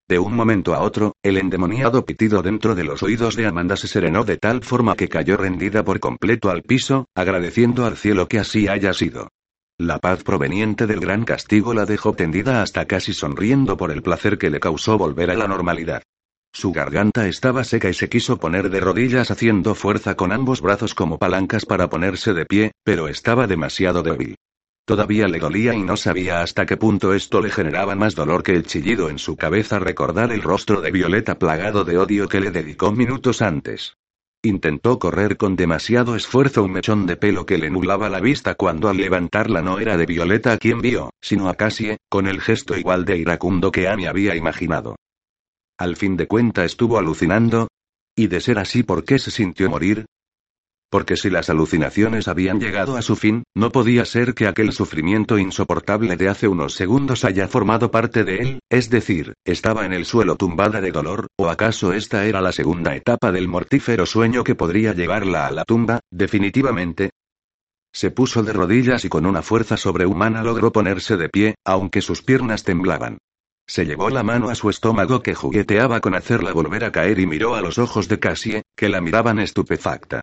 [0.10, 3.88] De un momento a otro, el endemoniado pitido dentro de los oídos de Amanda se
[3.88, 8.40] serenó de tal forma que cayó rendida por completo al piso, agradeciendo al cielo que
[8.40, 9.30] así haya sido.
[9.78, 14.38] La paz proveniente del gran castigo la dejó tendida hasta casi sonriendo por el placer
[14.38, 16.04] que le causó volver a la normalidad.
[16.52, 20.94] Su garganta estaba seca y se quiso poner de rodillas haciendo fuerza con ambos brazos
[20.94, 24.36] como palancas para ponerse de pie, pero estaba demasiado débil.
[24.86, 28.56] Todavía le dolía y no sabía hasta qué punto esto le generaba más dolor que
[28.56, 32.50] el chillido en su cabeza recordar el rostro de Violeta plagado de odio que le
[32.50, 33.94] dedicó minutos antes.
[34.42, 38.90] Intentó correr con demasiado esfuerzo un mechón de pelo que le nublaba la vista cuando
[38.90, 42.76] al levantarla no era de Violeta a quien vio, sino a Cassie, con el gesto
[42.76, 44.96] igual de iracundo que Amy había imaginado.
[45.80, 47.70] Al fin de cuenta estuvo alucinando.
[48.14, 50.06] ¿Y de ser así por qué se sintió morir?
[50.92, 55.38] Porque si las alucinaciones habían llegado a su fin, no podía ser que aquel sufrimiento
[55.38, 60.04] insoportable de hace unos segundos haya formado parte de él, es decir, estaba en el
[60.04, 64.56] suelo tumbada de dolor, o acaso esta era la segunda etapa del mortífero sueño que
[64.56, 67.12] podría llevarla a la tumba, definitivamente.
[67.94, 72.22] Se puso de rodillas y con una fuerza sobrehumana logró ponerse de pie, aunque sus
[72.22, 73.20] piernas temblaban.
[73.70, 77.28] Se llevó la mano a su estómago que jugueteaba con hacerla volver a caer y
[77.28, 80.22] miró a los ojos de Cassie, que la miraban estupefacta.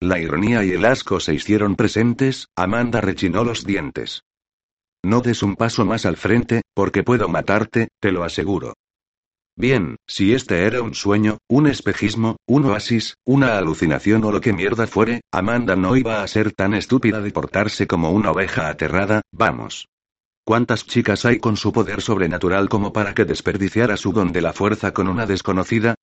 [0.00, 4.24] La ironía y el asco se hicieron presentes, Amanda rechinó los dientes.
[5.04, 8.74] No des un paso más al frente, porque puedo matarte, te lo aseguro.
[9.54, 14.52] Bien, si este era un sueño, un espejismo, un oasis, una alucinación o lo que
[14.52, 19.22] mierda fuere, Amanda no iba a ser tan estúpida de portarse como una oveja aterrada,
[19.30, 19.86] vamos.
[20.46, 24.52] ¿Cuántas chicas hay con su poder sobrenatural como para que desperdiciara su don de la
[24.52, 25.96] fuerza con una desconocida?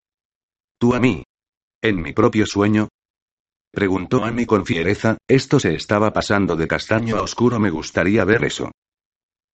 [0.78, 1.24] Tú a mí.
[1.82, 2.90] En mi propio sueño,
[3.74, 8.44] Preguntó Amy con fiereza, esto se estaba pasando de castaño a oscuro, me gustaría ver
[8.44, 8.70] eso.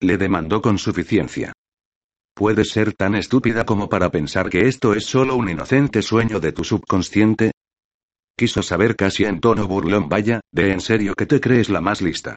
[0.02, 1.54] Le demandó con suficiencia.
[2.34, 6.52] ¿Puedes ser tan estúpida como para pensar que esto es solo un inocente sueño de
[6.52, 7.52] tu subconsciente?
[8.36, 12.02] Quiso saber casi en tono burlón, vaya, de en serio que te crees la más
[12.02, 12.36] lista.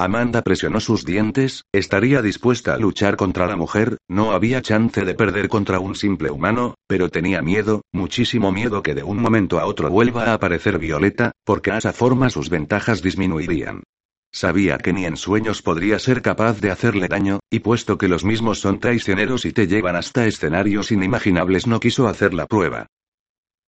[0.00, 5.14] Amanda presionó sus dientes, estaría dispuesta a luchar contra la mujer, no había chance de
[5.14, 9.66] perder contra un simple humano, pero tenía miedo, muchísimo miedo que de un momento a
[9.66, 13.82] otro vuelva a aparecer Violeta, porque a esa forma sus ventajas disminuirían.
[14.30, 18.24] Sabía que ni en sueños podría ser capaz de hacerle daño, y puesto que los
[18.24, 22.86] mismos son traicioneros y te llevan hasta escenarios inimaginables no quiso hacer la prueba.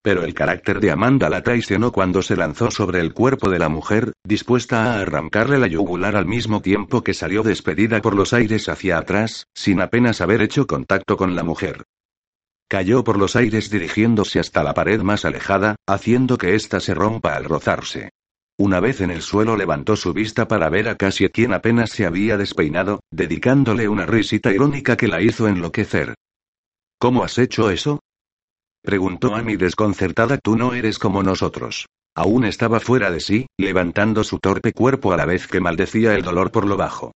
[0.03, 3.69] Pero el carácter de Amanda la traicionó cuando se lanzó sobre el cuerpo de la
[3.69, 8.71] mujer, dispuesta a arrancarle la yugular al mismo tiempo que salió despedida por los aires
[8.71, 11.85] hacia atrás, sin apenas haber hecho contacto con la mujer.
[12.67, 17.35] Cayó por los aires dirigiéndose hasta la pared más alejada, haciendo que ésta se rompa
[17.35, 18.11] al rozarse.
[18.57, 22.07] Una vez en el suelo levantó su vista para ver a Cassie quien apenas se
[22.07, 26.15] había despeinado, dedicándole una risita irónica que la hizo enloquecer.
[26.99, 28.01] ¿Cómo has hecho eso?
[28.83, 30.38] Preguntó Amy desconcertada.
[30.38, 31.87] Tú no eres como nosotros.
[32.14, 36.23] Aún estaba fuera de sí, levantando su torpe cuerpo a la vez que maldecía el
[36.23, 37.12] dolor por lo bajo.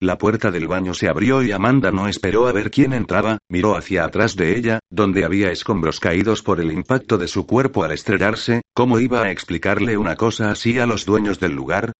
[0.00, 3.76] La puerta del baño se abrió y Amanda no esperó a ver quién entraba, miró
[3.76, 7.92] hacia atrás de ella, donde había escombros caídos por el impacto de su cuerpo al
[7.92, 11.92] estrellarse, ¿cómo iba a explicarle una cosa así a los dueños del lugar?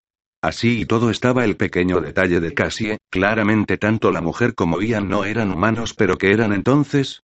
[0.43, 5.09] Así y todo estaba el pequeño detalle de Cassie, claramente tanto la mujer como Ian
[5.09, 7.23] no eran humanos pero que eran entonces.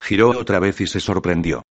[0.00, 1.62] Giró otra vez y se sorprendió.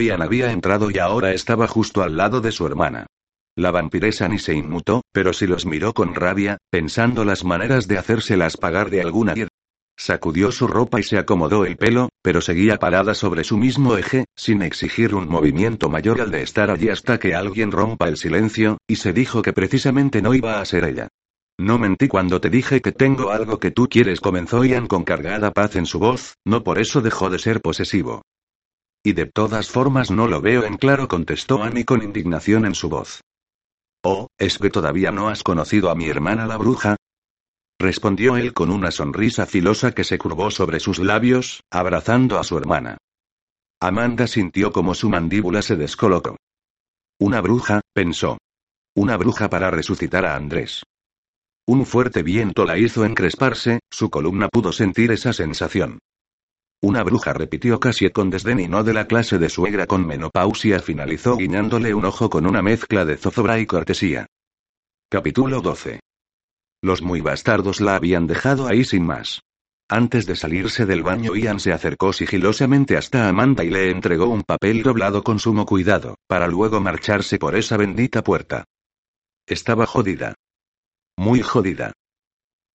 [0.00, 3.06] Ian había entrado y ahora estaba justo al lado de su hermana.
[3.54, 7.98] La vampiresa ni se inmutó, pero sí los miró con rabia, pensando las maneras de
[7.98, 9.48] hacérselas pagar de alguna manera.
[9.98, 14.24] Sacudió su ropa y se acomodó el pelo, pero seguía parada sobre su mismo eje,
[14.34, 18.78] sin exigir un movimiento mayor al de estar allí hasta que alguien rompa el silencio,
[18.88, 21.08] y se dijo que precisamente no iba a ser ella.
[21.62, 25.52] No mentí cuando te dije que tengo algo que tú quieres, comenzó Ian con cargada
[25.52, 28.22] paz en su voz, no por eso dejó de ser posesivo.
[29.04, 32.88] Y de todas formas no lo veo en claro, contestó Annie con indignación en su
[32.88, 33.20] voz.
[34.02, 36.96] Oh, ¿es que todavía no has conocido a mi hermana la bruja?
[37.78, 42.58] Respondió él con una sonrisa filosa que se curvó sobre sus labios, abrazando a su
[42.58, 42.98] hermana.
[43.80, 46.34] Amanda sintió como su mandíbula se descolocó.
[47.20, 48.38] Una bruja, pensó.
[48.96, 50.82] Una bruja para resucitar a Andrés.
[51.66, 55.98] Un fuerte viento la hizo encresparse, su columna pudo sentir esa sensación.
[56.80, 60.80] Una bruja repitió casi con desdén y no de la clase de suegra con menopausia
[60.80, 64.26] finalizó guiñándole un ojo con una mezcla de zozobra y cortesía.
[65.08, 66.00] Capítulo 12.
[66.82, 69.42] Los muy bastardos la habían dejado ahí sin más.
[69.88, 74.42] Antes de salirse del baño Ian se acercó sigilosamente hasta Amanda y le entregó un
[74.42, 78.64] papel doblado con sumo cuidado, para luego marcharse por esa bendita puerta.
[79.46, 80.34] Estaba jodida.
[81.16, 81.92] Muy jodida.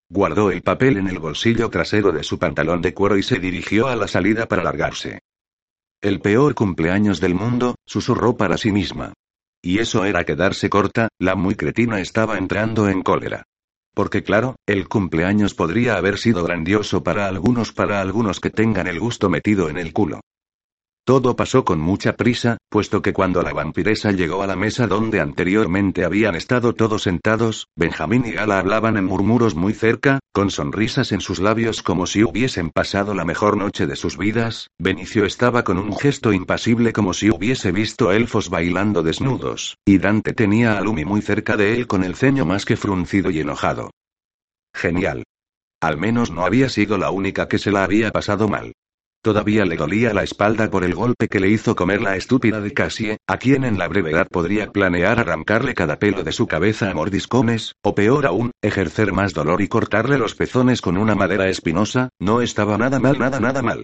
[0.09, 3.87] Guardó el papel en el bolsillo trasero de su pantalón de cuero y se dirigió
[3.87, 5.19] a la salida para largarse.
[6.01, 9.13] El peor cumpleaños del mundo, susurró para sí misma.
[9.61, 13.43] Y eso era quedarse corta, la muy cretina estaba entrando en cólera.
[13.93, 18.99] Porque claro, el cumpleaños podría haber sido grandioso para algunos, para algunos que tengan el
[18.99, 20.21] gusto metido en el culo.
[21.07, 25.21] Todo pasó con mucha prisa, puesto que cuando la vampiresa llegó a la mesa donde
[25.21, 31.13] anteriormente habían estado todos sentados, Benjamín y Gala hablaban en murmuros muy cerca, con sonrisas
[31.13, 35.63] en sus labios como si hubiesen pasado la mejor noche de sus vidas, Benicio estaba
[35.63, 40.81] con un gesto impasible como si hubiese visto elfos bailando desnudos, y Dante tenía a
[40.81, 43.91] Lumi muy cerca de él con el ceño más que fruncido y enojado.
[44.75, 45.23] Genial.
[45.79, 48.73] Al menos no había sido la única que se la había pasado mal.
[49.27, 52.71] Todavía le dolía la espalda por el golpe que le hizo comer la estúpida de
[52.71, 56.93] Cassie, a quien en la brevedad podría planear arrancarle cada pelo de su cabeza a
[56.93, 62.07] mordiscones, o peor aún, ejercer más dolor y cortarle los pezones con una madera espinosa,
[62.21, 63.83] no estaba nada mal, nada, nada mal.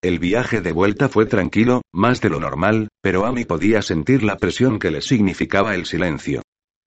[0.00, 4.36] El viaje de vuelta fue tranquilo, más de lo normal, pero Amy podía sentir la
[4.36, 6.42] presión que le significaba el silencio.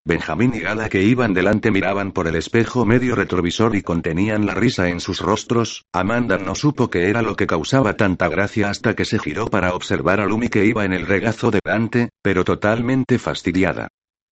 [0.07, 4.53] Benjamín y Gala que iban delante miraban por el espejo medio retrovisor y contenían la
[4.53, 5.83] risa en sus rostros.
[5.91, 9.73] Amanda no supo qué era lo que causaba tanta gracia hasta que se giró para
[9.73, 13.87] observar a Lumi que iba en el regazo de Dante, pero totalmente fastidiada.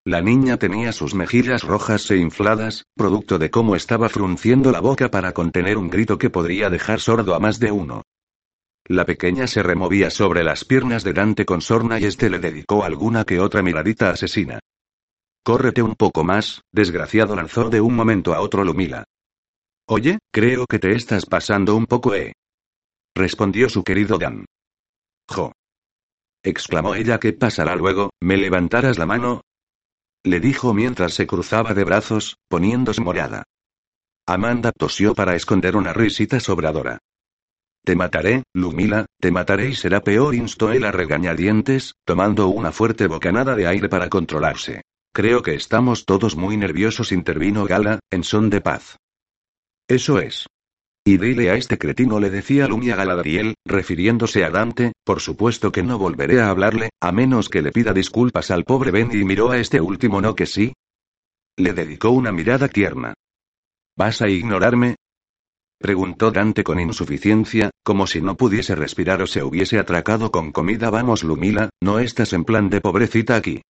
[0.06, 5.10] La niña tenía sus mejillas rojas e infladas, producto de cómo estaba frunciendo la boca
[5.10, 8.04] para contener un grito que podría dejar sordo a más de uno.
[8.86, 12.84] La pequeña se removía sobre las piernas de Dante con sorna y este le dedicó
[12.84, 14.60] alguna que otra miradita asesina.
[15.46, 19.04] Córrete un poco más, desgraciado lanzó de un momento a otro Lumila.
[19.88, 22.32] Oye, creo que te estás pasando un poco, ¿eh?
[23.14, 24.46] Respondió su querido Dan.
[25.30, 25.52] Jo.
[26.44, 28.12] exclamó ella, ¿qué pasará luego?
[28.22, 29.42] ¿Me levantarás la mano?
[30.24, 33.44] Le dijo mientras se cruzaba de brazos, poniéndose morada.
[34.26, 37.00] Amanda tosió para esconder una risita sobradora.
[37.84, 43.08] Te mataré, Lumila, te mataré y será peor, instó él a regañadientes, tomando una fuerte
[43.08, 44.84] bocanada de aire para controlarse.
[45.16, 48.98] Creo que estamos todos muy nerviosos, intervino Gala, en son de paz.
[49.88, 50.48] Eso es.
[51.06, 55.72] Y dile a este cretino, le decía Lumi a Galadriel, refiriéndose a Dante, por supuesto
[55.72, 59.24] que no volveré a hablarle, a menos que le pida disculpas al pobre Ben y
[59.24, 60.74] miró a este último, ¿no que sí?
[61.58, 63.14] Le dedicó una mirada tierna.
[63.96, 64.96] ¿Vas a ignorarme?
[65.78, 70.90] Preguntó Dante con insuficiencia, como si no pudiese respirar o se hubiese atracado con comida.
[70.90, 73.62] Vamos, Lumila, no estás en plan de pobrecita aquí.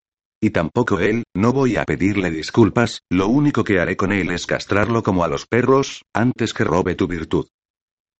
[0.43, 4.45] Y tampoco él, no voy a pedirle disculpas, lo único que haré con él es
[4.45, 7.47] castrarlo como a los perros, antes que robe tu virtud.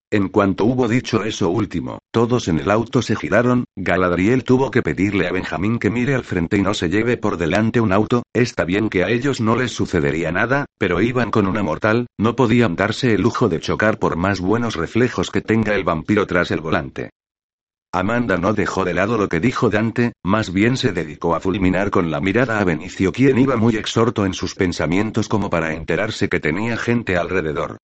[0.10, 4.82] En cuanto hubo dicho eso último, todos en el auto se giraron, Galadriel tuvo que
[4.82, 8.24] pedirle a Benjamín que mire al frente y no se lleve por delante un auto,
[8.34, 12.38] está bien que a ellos no les sucedería nada, pero iban con una mortal, no
[12.38, 16.52] podían darse el lujo de chocar por más buenos reflejos que tenga el vampiro tras
[16.52, 17.10] el volante.
[17.96, 21.92] Amanda no dejó de lado lo que dijo Dante, más bien se dedicó a fulminar
[21.92, 26.28] con la mirada a Benicio quien iba muy exhorto en sus pensamientos como para enterarse
[26.28, 27.78] que tenía gente alrededor.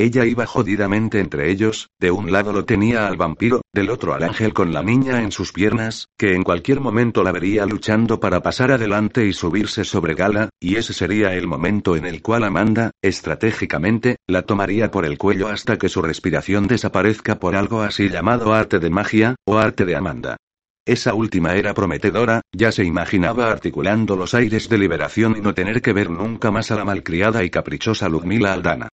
[0.00, 4.22] Ella iba jodidamente entre ellos, de un lado lo tenía al vampiro, del otro al
[4.22, 8.40] ángel con la niña en sus piernas, que en cualquier momento la vería luchando para
[8.40, 12.92] pasar adelante y subirse sobre Gala, y ese sería el momento en el cual Amanda,
[13.02, 18.54] estratégicamente, la tomaría por el cuello hasta que su respiración desaparezca por algo así llamado
[18.54, 20.38] arte de magia, o arte de Amanda.
[20.86, 25.82] Esa última era prometedora, ya se imaginaba articulando los aires de liberación y no tener
[25.82, 28.88] que ver nunca más a la malcriada y caprichosa Ludmila Aldana.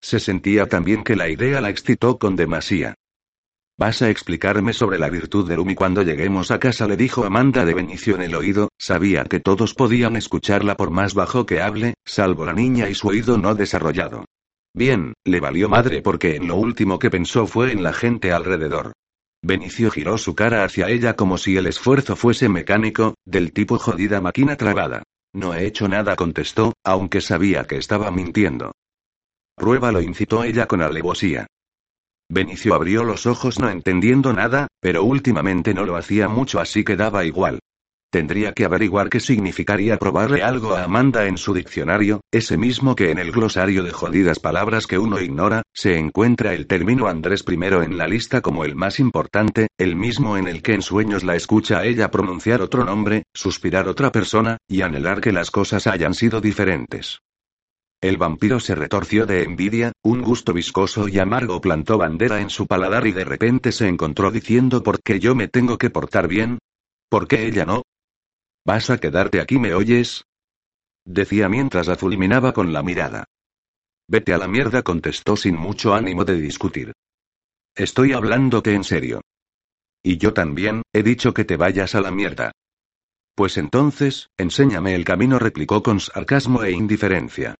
[0.00, 2.94] Se sentía también que la idea la excitó con demasía.
[3.78, 6.86] ¿Vas a explicarme sobre la virtud de Rumi cuando lleguemos a casa?
[6.86, 11.14] le dijo Amanda de Benicio en el oído, sabía que todos podían escucharla por más
[11.14, 14.26] bajo que hable, salvo la niña y su oído no desarrollado.
[14.74, 18.92] Bien, le valió madre porque en lo último que pensó fue en la gente alrededor.
[19.42, 24.20] Benicio giró su cara hacia ella como si el esfuerzo fuese mecánico, del tipo jodida
[24.20, 25.02] máquina trabada.
[25.32, 28.72] No he hecho nada, contestó, aunque sabía que estaba mintiendo.
[29.60, 31.46] Pruébalo, incitó ella con alevosía.
[32.30, 36.96] Benicio abrió los ojos no entendiendo nada, pero últimamente no lo hacía mucho así que
[36.96, 37.58] daba igual.
[38.10, 43.10] Tendría que averiguar qué significaría probarle algo a Amanda en su diccionario, ese mismo que
[43.10, 47.82] en el glosario de jodidas palabras que uno ignora, se encuentra el término Andrés primero
[47.82, 51.36] en la lista como el más importante, el mismo en el que en sueños la
[51.36, 56.14] escucha a ella pronunciar otro nombre, suspirar otra persona, y anhelar que las cosas hayan
[56.14, 57.20] sido diferentes.
[58.00, 62.66] El vampiro se retorció de envidia, un gusto viscoso y amargo plantó bandera en su
[62.66, 66.60] paladar y de repente se encontró diciendo ¿por qué yo me tengo que portar bien?
[67.10, 67.82] ¿Por qué ella no?
[68.64, 70.24] ¿Vas a quedarte aquí, me oyes?
[71.04, 73.24] Decía mientras la fulminaba con la mirada.
[74.08, 76.92] Vete a la mierda, contestó sin mucho ánimo de discutir.
[77.74, 79.20] Estoy hablándote en serio.
[80.02, 82.52] Y yo también, he dicho que te vayas a la mierda.
[83.34, 87.56] Pues entonces, enséñame el camino, replicó con sarcasmo e indiferencia.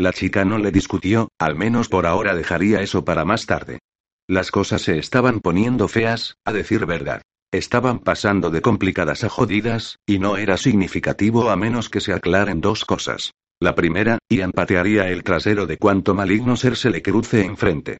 [0.00, 3.80] La chica no le discutió, al menos por ahora dejaría eso para más tarde.
[4.26, 7.20] Las cosas se estaban poniendo feas, a decir verdad.
[7.52, 12.62] Estaban pasando de complicadas a jodidas, y no era significativo a menos que se aclaren
[12.62, 13.32] dos cosas.
[13.60, 17.98] La primera, Ian patearía el trasero de cuanto maligno ser se le cruce enfrente.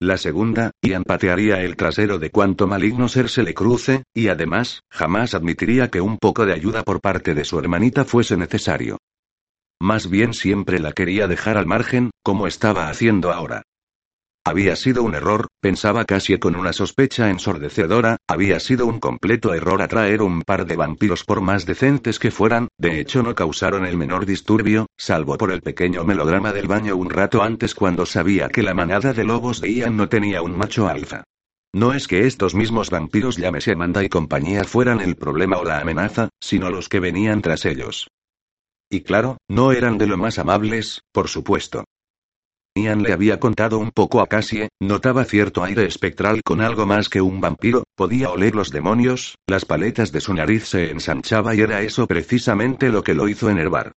[0.00, 4.80] La segunda, Ian patearía el trasero de cuanto maligno ser se le cruce, y además,
[4.90, 8.96] jamás admitiría que un poco de ayuda por parte de su hermanita fuese necesario.
[9.80, 13.62] Más bien siempre la quería dejar al margen, como estaba haciendo ahora.
[14.44, 19.82] Había sido un error, pensaba casi con una sospecha ensordecedora, había sido un completo error
[19.82, 23.98] atraer un par de vampiros por más decentes que fueran, de hecho no causaron el
[23.98, 28.62] menor disturbio, salvo por el pequeño melodrama del baño un rato antes cuando sabía que
[28.62, 31.24] la manada de lobos de Ian no tenía un macho alfa.
[31.74, 35.80] No es que estos mismos vampiros llámese Amanda y compañía fueran el problema o la
[35.80, 38.08] amenaza, sino los que venían tras ellos.
[38.90, 41.84] Y claro, no eran de lo más amables, por supuesto.
[42.76, 47.08] Ian le había contado un poco a Cassie, notaba cierto aire espectral con algo más
[47.08, 51.60] que un vampiro, podía oler los demonios, las paletas de su nariz se ensanchaba y
[51.60, 53.92] era eso precisamente lo que lo hizo enervar.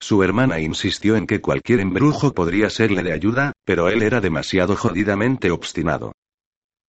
[0.00, 4.76] Su hermana insistió en que cualquier embrujo podría serle de ayuda, pero él era demasiado
[4.76, 6.12] jodidamente obstinado.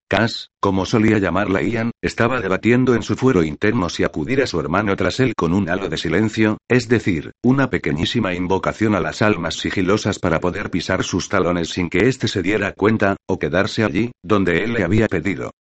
[0.10, 4.60] Cass, como solía llamarla Ian, estaba debatiendo en su fuero interno si acudir a su
[4.60, 9.22] hermano tras él con un halo de silencio, es decir, una pequeñísima invocación a las
[9.22, 13.84] almas sigilosas para poder pisar sus talones sin que éste se diera cuenta, o quedarse
[13.84, 15.52] allí, donde él le había pedido.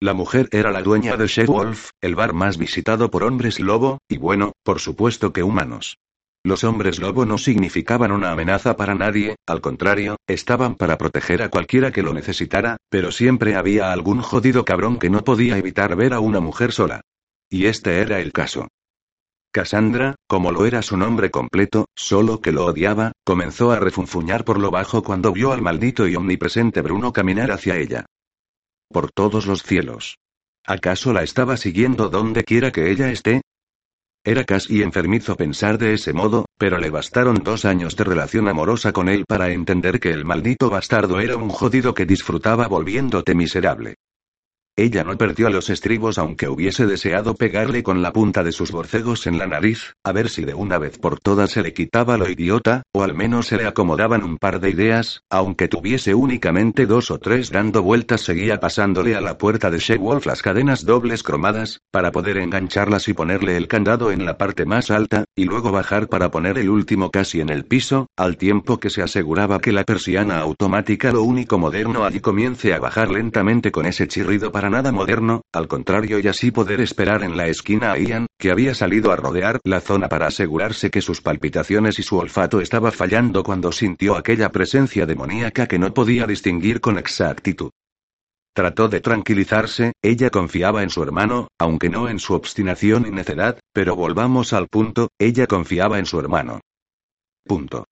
[0.00, 4.16] La mujer era la dueña de Wolf, el bar más visitado por hombres lobo, y
[4.16, 5.98] bueno, por supuesto que humanos.
[6.46, 11.48] Los hombres lobo no significaban una amenaza para nadie, al contrario, estaban para proteger a
[11.48, 16.14] cualquiera que lo necesitara, pero siempre había algún jodido cabrón que no podía evitar ver
[16.14, 17.00] a una mujer sola.
[17.50, 18.68] Y este era el caso.
[19.50, 24.60] Cassandra, como lo era su nombre completo, solo que lo odiaba, comenzó a refunfuñar por
[24.60, 28.06] lo bajo cuando vio al maldito y omnipresente Bruno caminar hacia ella.
[28.88, 30.18] Por todos los cielos.
[30.64, 33.42] ¿Acaso la estaba siguiendo donde quiera que ella esté?
[34.26, 38.92] Era casi enfermizo pensar de ese modo, pero le bastaron dos años de relación amorosa
[38.92, 43.94] con él para entender que el maldito bastardo era un jodido que disfrutaba volviéndote miserable.
[44.78, 49.26] Ella no perdió los estribos aunque hubiese deseado pegarle con la punta de sus borcegos
[49.26, 52.28] en la nariz, a ver si de una vez por todas se le quitaba lo
[52.28, 57.10] idiota, o al menos se le acomodaban un par de ideas, aunque tuviese únicamente dos
[57.10, 61.80] o tres dando vueltas seguía pasándole a la puerta de Shewolf las cadenas dobles cromadas,
[61.90, 66.08] para poder engancharlas y ponerle el candado en la parte más alta, y luego bajar
[66.08, 69.84] para poner el último casi en el piso, al tiempo que se aseguraba que la
[69.84, 74.92] persiana automática lo único moderno allí comience a bajar lentamente con ese chirrido para nada
[74.92, 79.12] moderno, al contrario y así poder esperar en la esquina a Ian, que había salido
[79.12, 83.72] a rodear la zona para asegurarse que sus palpitaciones y su olfato estaba fallando cuando
[83.72, 87.70] sintió aquella presencia demoníaca que no podía distinguir con exactitud.
[88.54, 93.58] Trató de tranquilizarse, ella confiaba en su hermano, aunque no en su obstinación y necedad,
[93.72, 96.60] pero volvamos al punto, ella confiaba en su hermano.
[97.44, 97.84] Punto.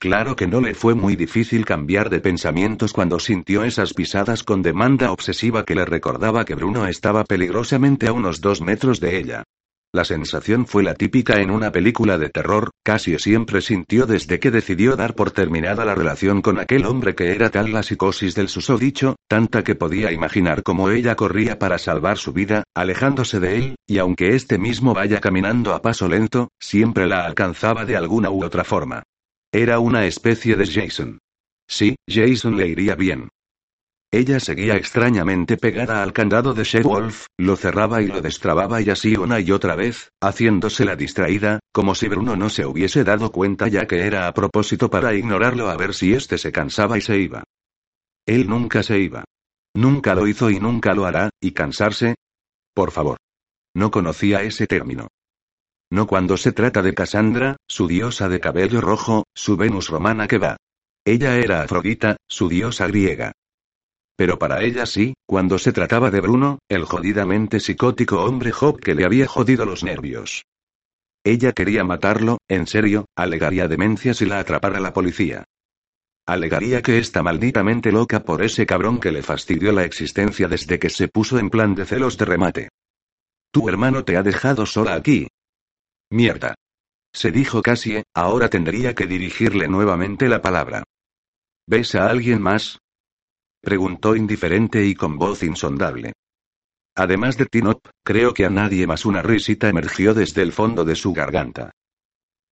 [0.00, 4.62] Claro que no le fue muy difícil cambiar de pensamientos cuando sintió esas pisadas con
[4.62, 9.42] demanda obsesiva que le recordaba que Bruno estaba peligrosamente a unos dos metros de ella.
[9.92, 14.52] La sensación fue la típica en una película de terror, casi siempre sintió desde que
[14.52, 18.48] decidió dar por terminada la relación con aquel hombre que era tal la psicosis del
[18.48, 23.74] susodicho, tanta que podía imaginar cómo ella corría para salvar su vida, alejándose de él,
[23.84, 28.44] y aunque este mismo vaya caminando a paso lento, siempre la alcanzaba de alguna u
[28.44, 29.02] otra forma.
[29.52, 31.18] Era una especie de Jason.
[31.66, 33.30] Sí, Jason le iría bien.
[34.10, 39.16] Ella seguía extrañamente pegada al candado de Wolf, lo cerraba y lo destrababa y así
[39.16, 43.68] una y otra vez, haciéndose la distraída, como si Bruno no se hubiese dado cuenta
[43.68, 47.18] ya que era a propósito para ignorarlo a ver si éste se cansaba y se
[47.18, 47.44] iba.
[48.26, 49.24] Él nunca se iba.
[49.74, 52.14] Nunca lo hizo y nunca lo hará, y cansarse.
[52.74, 53.18] Por favor.
[53.74, 55.08] No conocía ese término.
[55.90, 60.38] No cuando se trata de Cassandra, su diosa de cabello rojo, su Venus romana que
[60.38, 60.56] va.
[61.04, 63.32] Ella era Afrodita, su diosa griega.
[64.16, 68.94] Pero para ella sí, cuando se trataba de Bruno, el jodidamente psicótico hombre Job que
[68.94, 70.44] le había jodido los nervios.
[71.24, 75.44] Ella quería matarlo, en serio, alegaría demencia si la atrapara la policía.
[76.26, 80.90] Alegaría que está malditamente loca por ese cabrón que le fastidió la existencia desde que
[80.90, 82.68] se puso en plan de celos de remate.
[83.50, 85.28] Tu hermano te ha dejado sola aquí.
[86.10, 86.54] Mierda.
[87.12, 90.84] Se dijo Cassie, ahora tendría que dirigirle nuevamente la palabra.
[91.66, 92.78] ¿Ves a alguien más?
[93.60, 96.12] Preguntó indiferente y con voz insondable.
[96.96, 100.96] Además de Tinop, creo que a nadie más una risita emergió desde el fondo de
[100.96, 101.72] su garganta.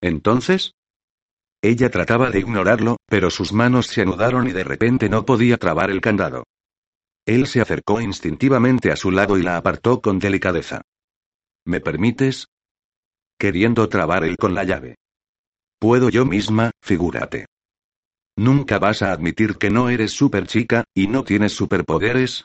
[0.00, 0.72] ¿Entonces?
[1.62, 5.90] Ella trataba de ignorarlo, pero sus manos se anudaron y de repente no podía trabar
[5.90, 6.44] el candado.
[7.24, 10.82] Él se acercó instintivamente a su lado y la apartó con delicadeza.
[11.64, 12.46] ¿Me permites?
[13.39, 14.97] Queriendo trabar él con la llave.
[15.78, 17.47] Puedo yo misma, figúrate.
[18.39, 22.45] ¿Nunca vas a admitir que no eres super chica, y no tienes superpoderes?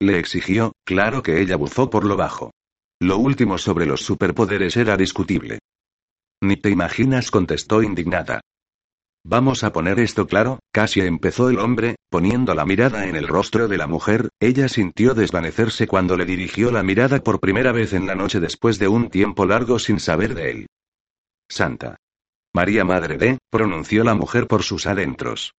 [0.00, 2.52] Le exigió, claro que ella bufó por lo bajo.
[3.00, 5.60] Lo último sobre los superpoderes era discutible.
[6.42, 8.40] Ni te imaginas, contestó indignada.
[9.24, 13.68] Vamos a poner esto claro, casi empezó el hombre, poniendo la mirada en el rostro
[13.68, 18.06] de la mujer, ella sintió desvanecerse cuando le dirigió la mirada por primera vez en
[18.06, 20.66] la noche después de un tiempo largo sin saber de él.
[21.48, 21.96] Santa.
[22.54, 25.52] María Madre de, pronunció la mujer por sus adentros.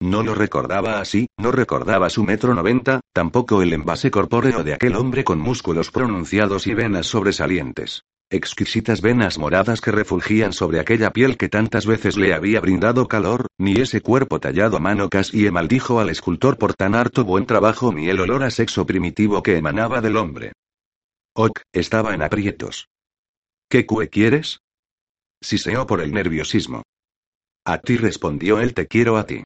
[0.00, 4.96] No lo recordaba así, no recordaba su metro noventa, tampoco el envase corpóreo de aquel
[4.96, 8.02] hombre con músculos pronunciados y venas sobresalientes.
[8.30, 13.46] Exquisitas venas moradas que refulgían sobre aquella piel que tantas veces le había brindado calor,
[13.58, 17.92] ni ese cuerpo tallado a mano casi maldijo al escultor por tan harto buen trabajo
[17.92, 20.52] ni el olor a sexo primitivo que emanaba del hombre.
[21.36, 22.88] Ok, estaba en aprietos.
[23.68, 24.60] ¿Qué cue quieres?
[25.42, 26.82] Siseó por el nerviosismo.
[27.66, 29.42] A ti respondió él, te quiero a ti.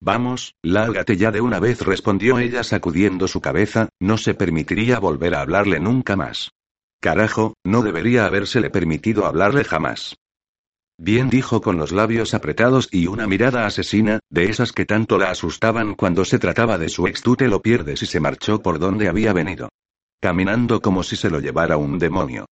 [0.00, 5.34] Vamos, lárgate ya de una vez, respondió ella sacudiendo su cabeza, no se permitiría volver
[5.34, 6.50] a hablarle nunca más.
[7.00, 10.16] Carajo, no debería habérsele permitido hablarle jamás.
[11.00, 15.30] Bien dijo con los labios apretados y una mirada asesina, de esas que tanto la
[15.30, 18.80] asustaban cuando se trataba de su ex tú te lo pierdes y se marchó por
[18.80, 19.68] donde había venido.
[20.20, 22.46] Caminando como si se lo llevara un demonio.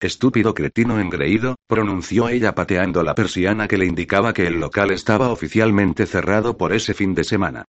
[0.00, 5.28] Estúpido cretino engreído, pronunció ella pateando la persiana que le indicaba que el local estaba
[5.28, 7.66] oficialmente cerrado por ese fin de semana.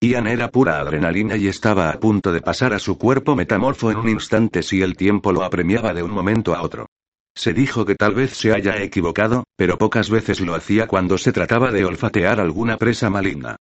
[0.00, 3.96] Ian era pura adrenalina y estaba a punto de pasar a su cuerpo metamorfo en
[3.96, 6.86] un instante si el tiempo lo apremiaba de un momento a otro.
[7.34, 11.32] Se dijo que tal vez se haya equivocado, pero pocas veces lo hacía cuando se
[11.32, 13.56] trataba de olfatear alguna presa maligna.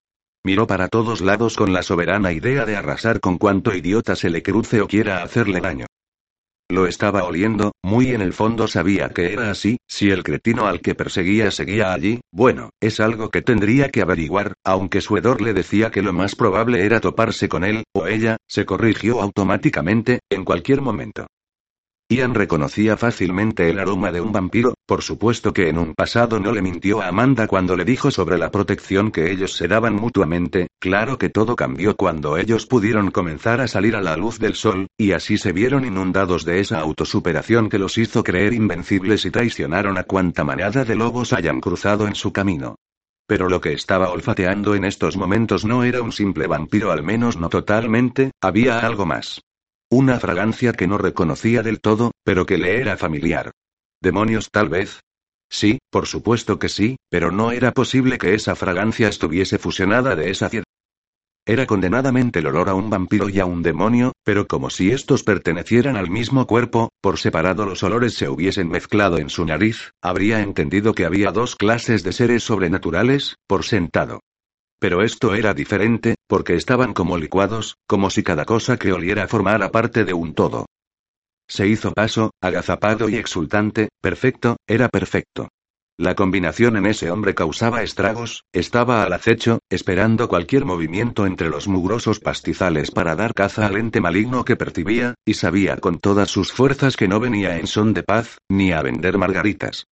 [0.45, 4.43] Miró para todos lados con la soberana idea de arrasar con cuanto idiota se le
[4.43, 5.87] cruce o quiera hacerle daño.
[6.73, 10.81] Lo estaba oliendo, muy en el fondo sabía que era así, si el cretino al
[10.81, 15.53] que perseguía seguía allí, bueno, es algo que tendría que averiguar, aunque su hedor le
[15.53, 20.47] decía que lo más probable era toparse con él, o ella, se corrigió automáticamente, en
[20.47, 21.27] cualquier momento.
[22.13, 26.53] Ian reconocía fácilmente el aroma de un vampiro, por supuesto que en un pasado no
[26.53, 30.67] le mintió a Amanda cuando le dijo sobre la protección que ellos se daban mutuamente,
[30.79, 34.89] claro que todo cambió cuando ellos pudieron comenzar a salir a la luz del sol,
[34.99, 39.97] y así se vieron inundados de esa autosuperación que los hizo creer invencibles y traicionaron
[39.97, 42.77] a cuanta manada de lobos hayan cruzado en su camino.
[43.27, 47.39] Pero lo que estaba olfateando en estos momentos no era un simple vampiro, al menos
[47.39, 49.41] no totalmente, había algo más.
[49.93, 53.51] Una fragancia que no reconocía del todo, pero que le era familiar.
[54.01, 55.03] ¿Demonios tal vez?
[55.51, 60.31] Sí, por supuesto que sí, pero no era posible que esa fragancia estuviese fusionada de
[60.31, 60.65] esa ciudad.
[61.45, 65.25] Era condenadamente el olor a un vampiro y a un demonio, pero como si estos
[65.25, 70.41] pertenecieran al mismo cuerpo, por separado los olores se hubiesen mezclado en su nariz, habría
[70.41, 74.21] entendido que había dos clases de seres sobrenaturales, por sentado.
[74.83, 79.71] Pero esto era diferente, porque estaban como licuados, como si cada cosa que oliera formara
[79.71, 80.67] parte de un todo.
[81.49, 85.51] Se hizo paso, agazapado y exultante, perfecto, era perfecto.
[85.97, 91.69] La combinación en ese hombre causaba estragos, estaba al acecho, esperando cualquier movimiento entre los
[91.69, 96.53] mugrosos pastizales para dar caza al ente maligno que percibía, y sabía con todas sus
[96.53, 99.87] fuerzas que no venía en son de paz, ni a vender margaritas.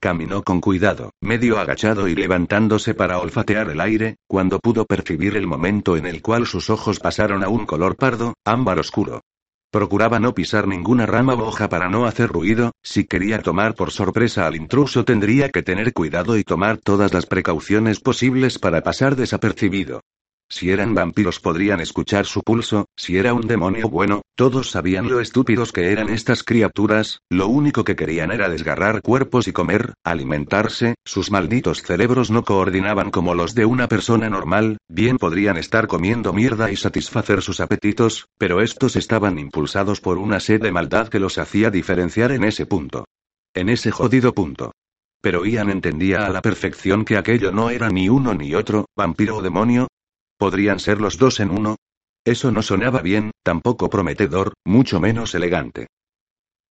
[0.00, 5.46] Caminó con cuidado, medio agachado y levantándose para olfatear el aire, cuando pudo percibir el
[5.46, 9.22] momento en el cual sus ojos pasaron a un color pardo, ámbar oscuro.
[9.70, 13.90] Procuraba no pisar ninguna rama o hoja para no hacer ruido, si quería tomar por
[13.90, 19.16] sorpresa al intruso tendría que tener cuidado y tomar todas las precauciones posibles para pasar
[19.16, 20.00] desapercibido.
[20.48, 25.20] Si eran vampiros podrían escuchar su pulso, si era un demonio bueno, todos sabían lo
[25.20, 30.96] estúpidos que eran estas criaturas, lo único que querían era desgarrar cuerpos y comer, alimentarse,
[31.04, 36.32] sus malditos cerebros no coordinaban como los de una persona normal, bien podrían estar comiendo
[36.32, 41.20] mierda y satisfacer sus apetitos, pero estos estaban impulsados por una sed de maldad que
[41.20, 43.06] los hacía diferenciar en ese punto.
[43.54, 44.72] En ese jodido punto.
[45.20, 49.36] Pero Ian entendía a la perfección que aquello no era ni uno ni otro, vampiro
[49.36, 49.88] o demonio,
[50.36, 51.76] ¿Podrían ser los dos en uno?
[52.24, 55.88] Eso no sonaba bien, tampoco prometedor, mucho menos elegante.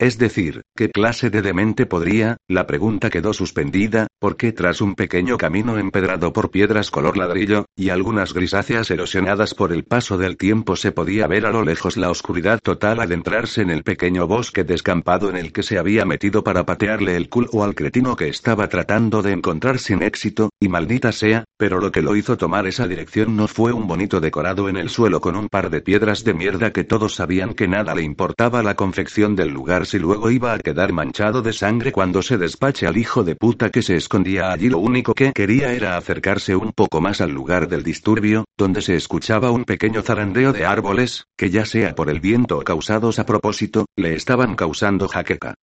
[0.03, 2.35] Es decir, ¿qué clase de demente podría?
[2.49, 7.87] La pregunta quedó suspendida, porque tras un pequeño camino empedrado por piedras color ladrillo, y
[7.87, 12.09] algunas grisáceas erosionadas por el paso del tiempo se podía ver a lo lejos la
[12.09, 16.65] oscuridad total adentrarse en el pequeño bosque descampado en el que se había metido para
[16.65, 21.45] patearle el culo al cretino que estaba tratando de encontrar sin éxito, y maldita sea,
[21.55, 24.89] pero lo que lo hizo tomar esa dirección no fue un bonito decorado en el
[24.89, 28.61] suelo con un par de piedras de mierda que todos sabían que nada le importaba
[28.63, 32.87] la confección del lugar si luego iba a quedar manchado de sangre cuando se despache
[32.87, 34.67] al hijo de puta que se escondía allí.
[34.67, 38.95] Lo único que quería era acercarse un poco más al lugar del disturbio, donde se
[38.95, 43.27] escuchaba un pequeño zarandeo de árboles, que ya sea por el viento o causados a
[43.27, 45.53] propósito, le estaban causando jaqueca.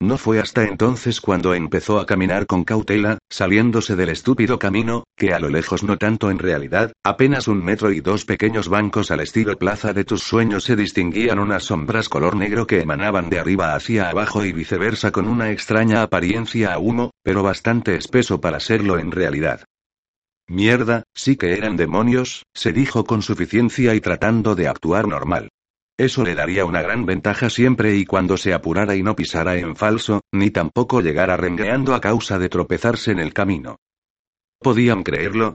[0.00, 5.32] No fue hasta entonces cuando empezó a caminar con cautela, saliéndose del estúpido camino, que
[5.32, 9.20] a lo lejos no tanto en realidad, apenas un metro y dos pequeños bancos al
[9.20, 13.74] estilo plaza de tus sueños se distinguían unas sombras color negro que emanaban de arriba
[13.74, 18.98] hacia abajo y viceversa con una extraña apariencia a humo, pero bastante espeso para serlo
[18.98, 19.64] en realidad.
[20.46, 25.48] Mierda, sí que eran demonios, se dijo con suficiencia y tratando de actuar normal.
[25.98, 29.76] Eso le daría una gran ventaja siempre y cuando se apurara y no pisara en
[29.76, 33.76] falso, ni tampoco llegara rengueando a causa de tropezarse en el camino.
[34.60, 35.54] ¿Podían creerlo?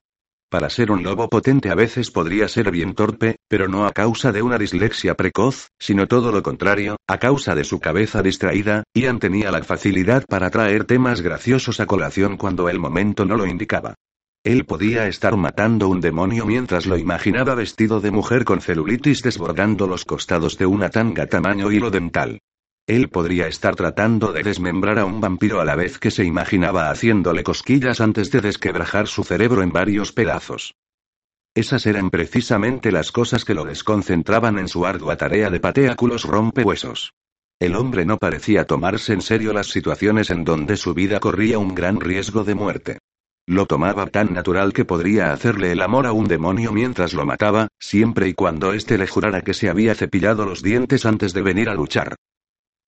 [0.49, 4.31] Para ser un lobo potente a veces podría ser bien torpe, pero no a causa
[4.31, 9.19] de una dislexia precoz, sino todo lo contrario, a causa de su cabeza distraída, Ian
[9.19, 13.95] tenía la facilidad para traer temas graciosos a colación cuando el momento no lo indicaba.
[14.43, 19.85] Él podía estar matando un demonio mientras lo imaginaba vestido de mujer con celulitis desbordando
[19.85, 22.39] los costados de una tanga tamaño hilo dental.
[22.87, 26.89] Él podría estar tratando de desmembrar a un vampiro a la vez que se imaginaba
[26.89, 30.73] haciéndole cosquillas antes de desquebrajar su cerebro en varios pedazos.
[31.53, 37.13] Esas eran precisamente las cosas que lo desconcentraban en su ardua tarea de pateáculos rompehuesos.
[37.59, 41.75] El hombre no parecía tomarse en serio las situaciones en donde su vida corría un
[41.75, 42.97] gran riesgo de muerte.
[43.51, 47.67] Lo tomaba tan natural que podría hacerle el amor a un demonio mientras lo mataba,
[47.77, 51.67] siempre y cuando éste le jurara que se había cepillado los dientes antes de venir
[51.67, 52.15] a luchar.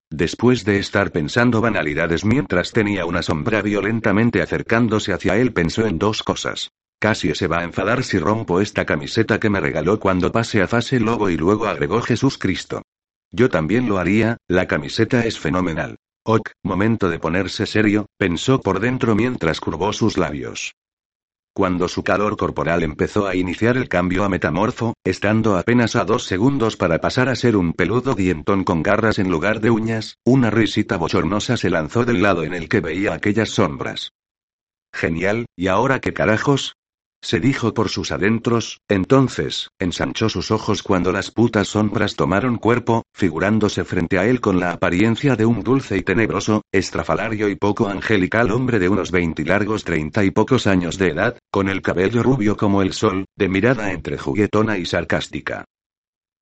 [0.09, 5.99] Después de estar pensando banalidades mientras tenía una sombra violentamente acercándose hacia él, pensó en
[5.99, 6.69] dos cosas.
[6.97, 10.69] Casi se va a enfadar si rompo esta camiseta que me regaló cuando pase a
[10.69, 12.83] fase lobo y luego agregó Jesús Cristo.
[13.31, 15.97] Yo también lo haría, la camiseta es fenomenal.
[16.25, 20.73] Ok, momento de ponerse serio, pensó por dentro mientras curvó sus labios.
[21.53, 26.23] Cuando su calor corporal empezó a iniciar el cambio a metamorfo, estando apenas a dos
[26.23, 30.49] segundos para pasar a ser un peludo dientón con garras en lugar de uñas, una
[30.49, 34.13] risita bochornosa se lanzó del lado en el que veía aquellas sombras.
[34.93, 36.75] Genial, ¿y ahora qué carajos?
[37.23, 43.03] Se dijo por sus adentros, entonces, ensanchó sus ojos cuando las putas sombras tomaron cuerpo,
[43.13, 47.87] figurándose frente a él con la apariencia de un dulce y tenebroso, estrafalario y poco
[47.87, 52.21] angelical hombre de unos veinte largos treinta y pocos años de edad, con el cabello
[52.21, 55.65] rubio como el sol, de mirada entre juguetona y sarcástica.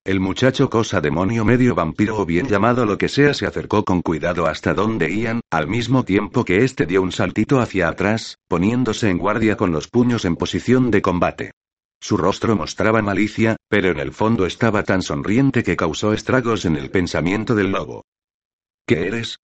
[0.03, 4.01] El muchacho cosa demonio medio vampiro o bien llamado lo que sea se acercó con
[4.01, 9.11] cuidado hasta donde Ian, al mismo tiempo que éste dio un saltito hacia atrás, poniéndose
[9.11, 11.51] en guardia con los puños en posición de combate.
[11.99, 16.77] Su rostro mostraba malicia, pero en el fondo estaba tan sonriente que causó estragos en
[16.77, 18.03] el pensamiento del lobo.
[18.87, 19.37] ¿Qué eres?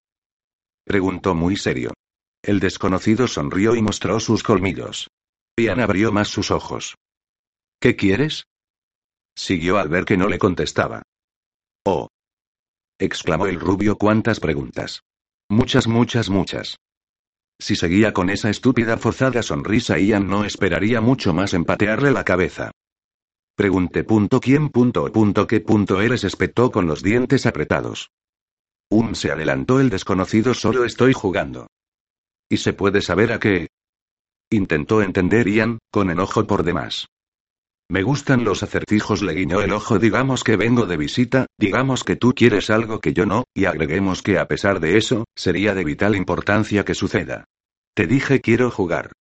[0.84, 1.94] preguntó muy serio.
[2.42, 5.08] El desconocido sonrió y mostró sus colmillos.
[5.56, 6.96] Ian abrió más sus ojos.
[7.80, 8.46] ¿Qué quieres?
[9.38, 11.04] Siguió al ver que no le contestaba.
[11.86, 12.10] Oh.
[13.00, 15.04] exclamó el rubio cuántas preguntas.
[15.48, 16.78] Muchas, muchas, muchas.
[17.60, 22.24] Si seguía con esa estúpida forzada sonrisa, Ian no esperaría mucho más en patearle la
[22.24, 22.72] cabeza.
[23.56, 28.10] Pregunté punto quién punto punto qué punto eres espetó con los dientes apretados.
[28.90, 31.68] Un se adelantó el desconocido solo estoy jugando.
[32.50, 33.68] ¿Y se puede saber a qué?
[34.50, 37.08] Intentó entender Ian, con enojo por demás.
[37.90, 39.98] Me gustan los acertijos, le guiñó el ojo.
[39.98, 44.22] Digamos que vengo de visita, digamos que tú quieres algo que yo no, y agreguemos
[44.22, 47.46] que a pesar de eso, sería de vital importancia que suceda.
[47.96, 49.14] Te dije quiero jugar.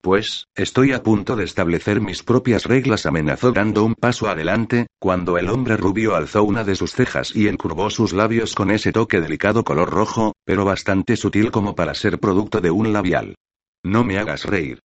[0.00, 5.36] Pues, estoy a punto de establecer mis propias reglas, amenazó dando un paso adelante, cuando
[5.36, 9.20] el hombre rubio alzó una de sus cejas y encurvó sus labios con ese toque
[9.20, 13.36] delicado color rojo, pero bastante sutil como para ser producto de un labial.
[13.84, 14.80] No me hagas reír.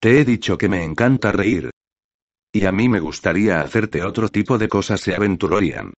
[0.00, 1.70] Te he dicho que me encanta reír,
[2.52, 5.94] y a mí me gustaría hacerte otro tipo de cosas, se aventuró Ian.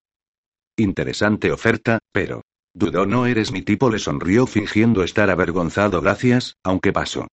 [0.77, 2.41] Interesante oferta, pero.
[2.75, 6.01] Dudó, no eres mi tipo, le sonrió fingiendo estar avergonzado.
[6.01, 7.27] Gracias, aunque paso.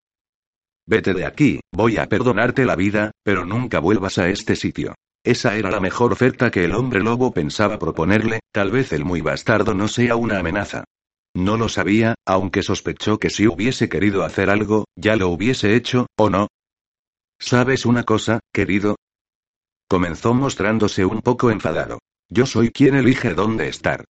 [0.86, 4.94] Vete de aquí, voy a perdonarte la vida, pero nunca vuelvas a este sitio.
[5.24, 9.20] Esa era la mejor oferta que el hombre lobo pensaba proponerle, tal vez el muy
[9.20, 10.84] bastardo no sea una amenaza.
[11.34, 16.06] No lo sabía, aunque sospechó que si hubiese querido hacer algo, ya lo hubiese hecho,
[16.18, 16.48] ¿o no?
[17.38, 18.96] ¿Sabes una cosa, querido?
[19.90, 21.98] Comenzó mostrándose un poco enfadado.
[22.28, 24.04] Yo soy quien elige dónde estar.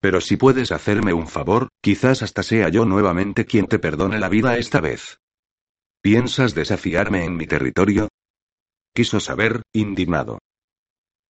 [0.00, 4.30] Pero si puedes hacerme un favor, quizás hasta sea yo nuevamente quien te perdone la
[4.30, 5.18] vida esta vez.
[6.00, 8.08] ¿Piensas desafiarme en mi territorio?
[8.94, 10.38] Quiso saber, indignado.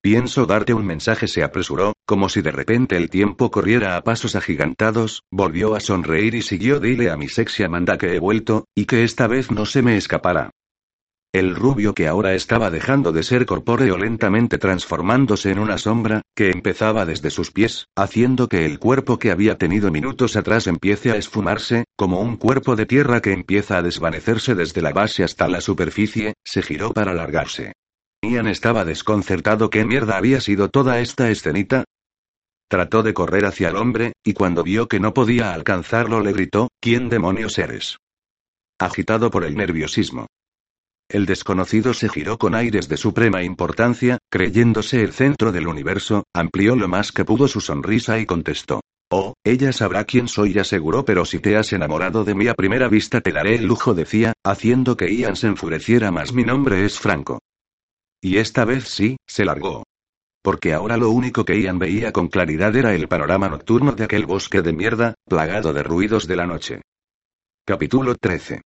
[0.00, 4.36] Pienso darte un mensaje, se apresuró, como si de repente el tiempo corriera a pasos
[4.36, 8.84] agigantados, volvió a sonreír y siguió dile a mi sexy Amanda que he vuelto, y
[8.84, 10.50] que esta vez no se me escapará.
[11.36, 16.48] El rubio que ahora estaba dejando de ser corpóreo lentamente transformándose en una sombra, que
[16.48, 21.16] empezaba desde sus pies, haciendo que el cuerpo que había tenido minutos atrás empiece a
[21.16, 25.60] esfumarse, como un cuerpo de tierra que empieza a desvanecerse desde la base hasta la
[25.60, 27.74] superficie, se giró para alargarse.
[28.22, 29.68] Ian estaba desconcertado.
[29.68, 31.84] ¿Qué mierda había sido toda esta escenita?
[32.66, 36.68] Trató de correr hacia el hombre, y cuando vio que no podía alcanzarlo le gritó,
[36.80, 37.98] ¿quién demonios eres?
[38.78, 40.28] Agitado por el nerviosismo.
[41.08, 46.74] El desconocido se giró con aires de suprema importancia, creyéndose el centro del universo, amplió
[46.74, 48.80] lo más que pudo su sonrisa y contestó.
[49.08, 52.88] Oh, ella sabrá quién soy, aseguró, pero si te has enamorado de mí a primera
[52.88, 56.32] vista te daré el lujo, decía, haciendo que Ian se enfureciera más.
[56.32, 57.38] Mi nombre es Franco.
[58.20, 59.84] Y esta vez sí, se largó.
[60.42, 64.26] Porque ahora lo único que Ian veía con claridad era el panorama nocturno de aquel
[64.26, 66.82] bosque de mierda, plagado de ruidos de la noche.
[67.64, 68.62] Capítulo 13.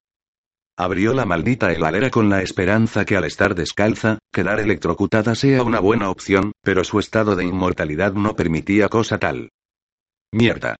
[0.79, 5.81] Abrió la maldita heladera con la esperanza que al estar descalza, quedar electrocutada sea una
[5.81, 9.49] buena opción, pero su estado de inmortalidad no permitía cosa tal.
[10.31, 10.77] Mierda.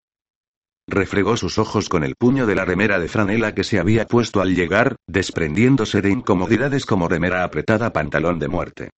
[0.88, 4.40] Refregó sus ojos con el puño de la remera de franela que se había puesto
[4.40, 8.90] al llegar, desprendiéndose de incomodidades como remera apretada pantalón de muerte.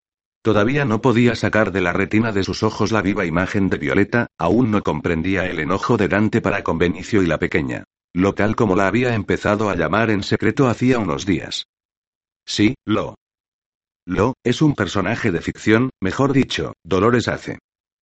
[0.43, 4.27] Todavía no podía sacar de la retina de sus ojos la viva imagen de Violeta,
[4.37, 7.85] aún no comprendía el enojo de Dante para con Benicio y la pequeña.
[8.13, 11.65] Lo tal como la había empezado a llamar en secreto hacía unos días.
[12.45, 13.15] Sí, Lo.
[14.05, 17.59] Lo, es un personaje de ficción, mejor dicho, Dolores hace.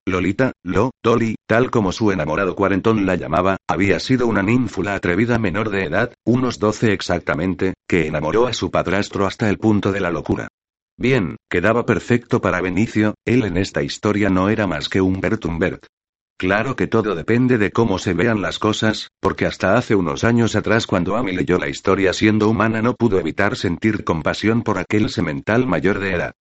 [0.08, 5.38] Lolita, Lo, Dolly, tal como su enamorado cuarentón la llamaba, había sido una ninfula atrevida
[5.38, 10.00] menor de edad, unos doce exactamente, que enamoró a su padrastro hasta el punto de
[10.00, 10.48] la locura.
[10.98, 15.46] Bien, quedaba perfecto para Benicio, él en esta historia no era más que un Bert
[15.60, 15.86] Bert.
[16.40, 20.56] Claro que todo depende de cómo se vean las cosas, porque hasta hace unos años
[20.56, 25.10] atrás cuando Amy leyó la historia siendo humana no pudo evitar sentir compasión por aquel
[25.10, 26.32] semental mayor de edad.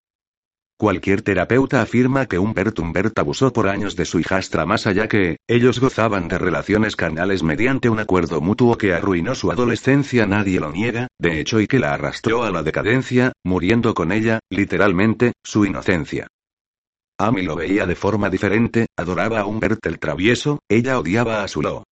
[0.77, 5.35] Cualquier terapeuta afirma que Humbert Humbert abusó por años de su hijastra más allá que,
[5.49, 10.71] ellos gozaban de relaciones carnales mediante un acuerdo mutuo que arruinó su adolescencia nadie lo
[10.71, 15.65] niega, de hecho y que la arrastró a la decadencia, muriendo con ella, literalmente, su
[15.65, 16.27] inocencia.
[17.21, 21.83] Amy lo veía de forma diferente, adoraba a Humbert el travieso, ella odiaba a Sulo.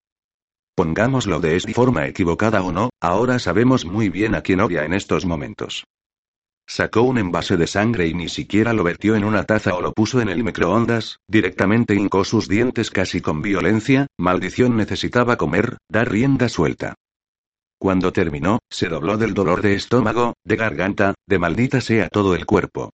[0.76, 4.94] Pongámoslo de esta forma equivocada o no, ahora sabemos muy bien a quién odia en
[4.94, 5.84] estos momentos.
[6.68, 9.92] Sacó un envase de sangre y ni siquiera lo vertió en una taza o lo
[9.92, 16.08] puso en el microondas, directamente hincó sus dientes casi con violencia, maldición necesitaba comer, dar
[16.08, 16.94] rienda suelta.
[17.80, 22.46] Cuando terminó, se dobló del dolor de estómago, de garganta, de maldita sea todo el
[22.46, 22.90] cuerpo.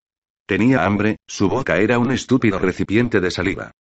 [0.46, 3.72] Tenía hambre, su boca era un estúpido recipiente de saliva.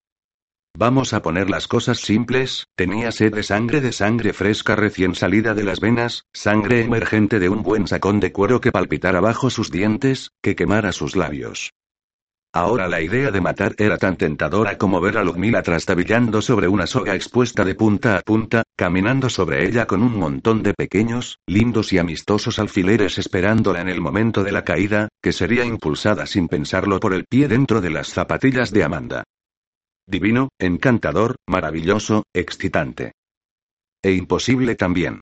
[0.78, 5.54] Vamos a poner las cosas simples, tenía sed de sangre de sangre fresca recién salida
[5.54, 9.70] de las venas, sangre emergente de un buen sacón de cuero que palpitara bajo sus
[9.70, 11.74] dientes, que quemara sus labios.
[12.54, 16.86] Ahora la idea de matar era tan tentadora como ver a Ludmila trastabillando sobre una
[16.86, 21.94] soga expuesta de punta a punta, caminando sobre ella con un montón de pequeños, lindos
[21.94, 27.00] y amistosos alfileres esperándola en el momento de la caída, que sería impulsada sin pensarlo
[27.00, 29.24] por el pie dentro de las zapatillas de Amanda.
[30.08, 33.12] Divino, encantador, maravilloso, excitante.
[34.02, 35.22] E imposible también.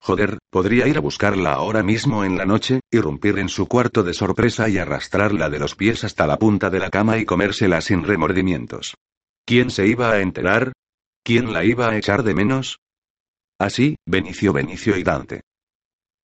[0.00, 4.14] Joder, podría ir a buscarla ahora mismo en la noche, irrumpir en su cuarto de
[4.14, 8.04] sorpresa y arrastrarla de los pies hasta la punta de la cama y comérsela sin
[8.04, 8.94] remordimientos.
[9.44, 10.74] ¿Quién se iba a enterar?
[11.28, 12.80] ¿Quién la iba a echar de menos?
[13.58, 15.42] Así, Benicio Benicio y Dante.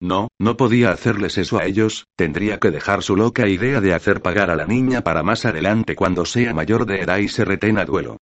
[0.01, 4.23] No, no podía hacerles eso a ellos, tendría que dejar su loca idea de hacer
[4.23, 7.85] pagar a la niña para más adelante cuando sea mayor de edad y se retena
[7.85, 8.17] duelo.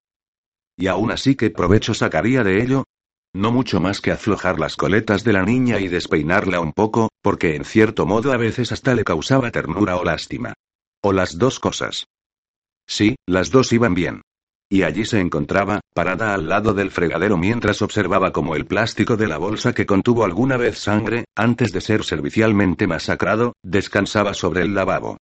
[0.76, 2.86] Y aún así, ¿qué provecho sacaría de ello?
[3.32, 7.56] No mucho más que aflojar las coletas de la niña y despeinarla un poco, porque
[7.56, 10.56] en cierto modo a veces hasta le causaba ternura o lástima.
[11.04, 12.08] O las dos cosas.
[12.88, 14.24] Sí, las dos iban bien.
[14.72, 19.28] Y allí se encontraba, parada al lado del fregadero mientras observaba cómo el plástico de
[19.28, 24.74] la bolsa que contuvo alguna vez sangre, antes de ser servicialmente masacrado, descansaba sobre el
[24.74, 25.18] lavabo.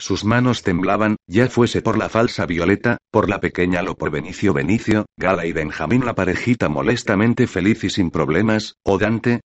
[0.00, 4.54] Sus manos temblaban, ya fuese por la falsa Violeta, por la pequeña lo por Benicio
[4.54, 9.42] Benicio, Gala y Benjamín la parejita molestamente feliz y sin problemas, o Dante.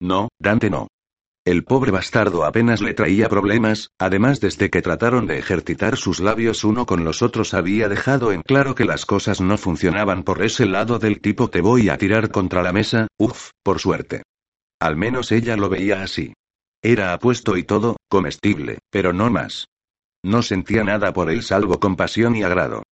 [0.00, 0.88] No, Dante no.
[1.46, 6.64] El pobre bastardo apenas le traía problemas, además desde que trataron de ejercitar sus labios
[6.64, 10.66] uno con los otros había dejado en claro que las cosas no funcionaban por ese
[10.66, 14.24] lado del tipo te voy a tirar contra la mesa, uff, por suerte.
[14.80, 16.32] Al menos ella lo veía así.
[16.82, 19.68] Era apuesto y todo, comestible, pero no más.
[20.24, 22.82] No sentía nada por él salvo compasión y agrado.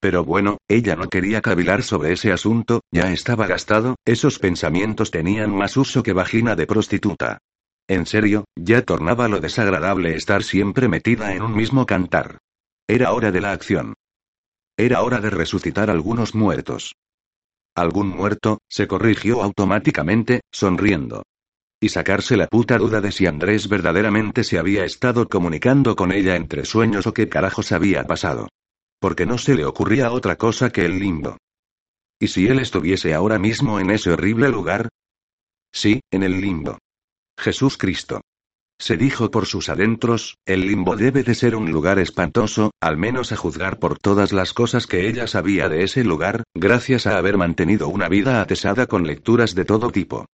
[0.00, 5.54] Pero bueno, ella no quería cavilar sobre ese asunto, ya estaba gastado, esos pensamientos tenían
[5.54, 7.38] más uso que vagina de prostituta.
[7.88, 12.38] En serio, ya tornaba lo desagradable estar siempre metida en un mismo cantar.
[12.86, 13.94] Era hora de la acción.
[14.76, 16.94] Era hora de resucitar algunos muertos.
[17.74, 21.22] Algún muerto, se corrigió automáticamente, sonriendo.
[21.80, 26.36] Y sacarse la puta duda de si Andrés verdaderamente se había estado comunicando con ella
[26.36, 28.48] entre sueños o qué carajos había pasado.
[29.00, 31.38] Porque no se le ocurría otra cosa que el limbo.
[32.20, 34.88] ¿Y si él estuviese ahora mismo en ese horrible lugar?
[35.72, 36.78] Sí, en el limbo.
[37.38, 38.20] Jesús Cristo.
[38.80, 43.32] Se dijo por sus adentros, el limbo debe de ser un lugar espantoso, al menos
[43.32, 47.38] a juzgar por todas las cosas que ella sabía de ese lugar, gracias a haber
[47.38, 50.26] mantenido una vida atesada con lecturas de todo tipo.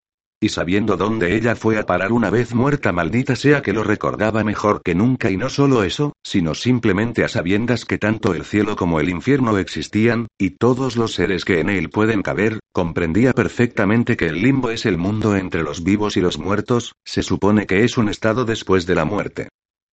[0.45, 4.45] Y sabiendo dónde ella fue a parar una vez muerta, maldita sea que lo recordaba
[4.45, 8.77] mejor que nunca y no solo eso, sino simplemente a sabiendas que tanto el cielo
[8.77, 14.19] como el infierno existían, y todos los seres que en él pueden caber, comprendía perfectamente
[14.19, 17.83] que el limbo es el mundo entre los vivos y los muertos, se supone que
[17.83, 19.49] es un estado después de la muerte.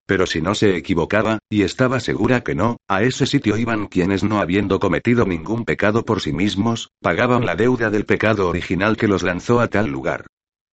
[0.06, 4.22] Pero si no se equivocaba, y estaba segura que no, a ese sitio iban quienes
[4.22, 9.08] no habiendo cometido ningún pecado por sí mismos, pagaban la deuda del pecado original que
[9.08, 10.26] los lanzó a tal lugar.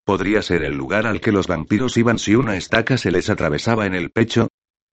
[0.09, 3.85] Podría ser el lugar al que los vampiros iban si una estaca se les atravesaba
[3.85, 4.47] en el pecho.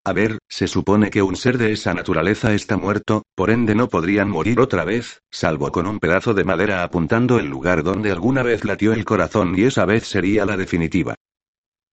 [0.04, 3.88] A ver, se supone que un ser de esa naturaleza está muerto, por ende no
[3.88, 8.42] podrían morir otra vez, salvo con un pedazo de madera apuntando el lugar donde alguna
[8.42, 11.14] vez latió el corazón y esa vez sería la definitiva.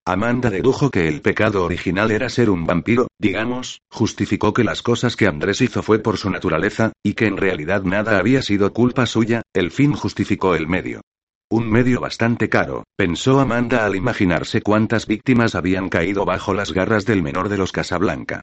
[0.04, 5.16] Amanda dedujo que el pecado original era ser un vampiro, digamos, justificó que las cosas
[5.16, 9.06] que Andrés hizo fue por su naturaleza, y que en realidad nada había sido culpa
[9.06, 11.00] suya, el fin justificó el medio.
[11.54, 17.06] Un medio bastante caro, pensó Amanda al imaginarse cuántas víctimas habían caído bajo las garras
[17.06, 18.40] del menor de los Casablanca.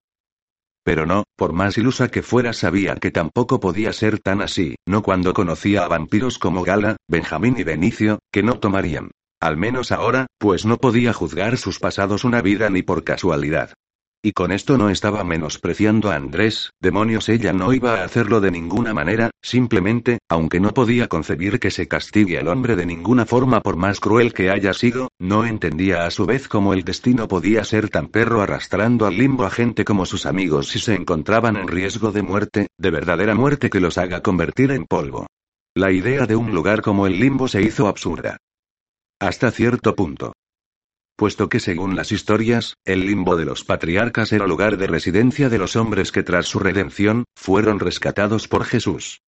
[0.86, 5.02] Pero no, por más ilusa que fuera sabía que tampoco podía ser tan así, no
[5.02, 9.12] cuando conocía a vampiros como Gala, Benjamín y Benicio, que no tomarían.
[9.42, 13.74] Al menos ahora, pues no podía juzgar sus pasados una vida ni por casualidad.
[14.24, 18.52] Y con esto no estaba menospreciando a Andrés, demonios, ella no iba a hacerlo de
[18.52, 23.62] ninguna manera, simplemente, aunque no podía concebir que se castigue al hombre de ninguna forma
[23.62, 27.64] por más cruel que haya sido, no entendía a su vez cómo el destino podía
[27.64, 31.68] ser tan perro arrastrando al limbo a gente como sus amigos si se encontraban en
[31.68, 35.26] riesgo de muerte, de verdadera muerte que los haga convertir en polvo.
[35.74, 38.38] La idea de un lugar como el limbo se hizo absurda.
[39.20, 40.34] Hasta cierto punto
[41.22, 45.60] puesto que según las historias, el limbo de los patriarcas era lugar de residencia de
[45.60, 49.22] los hombres que tras su redención, fueron rescatados por Jesús.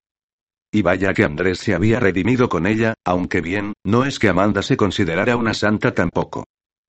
[0.71, 4.63] Y vaya que Andrés se había redimido con ella, aunque bien, no es que Amanda
[4.63, 6.45] se considerara una santa tampoco.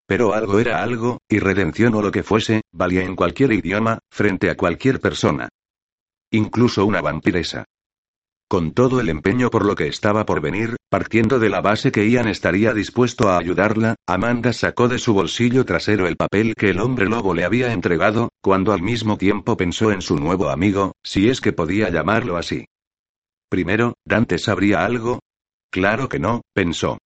[0.07, 4.49] Pero algo era algo, y redención o lo que fuese, valía en cualquier idioma, frente
[4.49, 5.51] a cualquier persona.
[6.31, 7.67] Incluso una vampiresa.
[8.49, 12.09] Con todo el empeño por lo que estaba por venir, partiendo de la base que
[12.09, 16.81] Ian estaría dispuesto a ayudarla, Amanda sacó de su bolsillo trasero el papel que el
[16.81, 21.31] hombre lobo le había entregado, cuando al mismo tiempo pensó en su nuevo amigo, si
[21.31, 22.67] es que podía llamarlo así.
[23.49, 25.21] Primero, ¿Dante sabría algo?
[25.71, 26.99] Claro que no, pensó.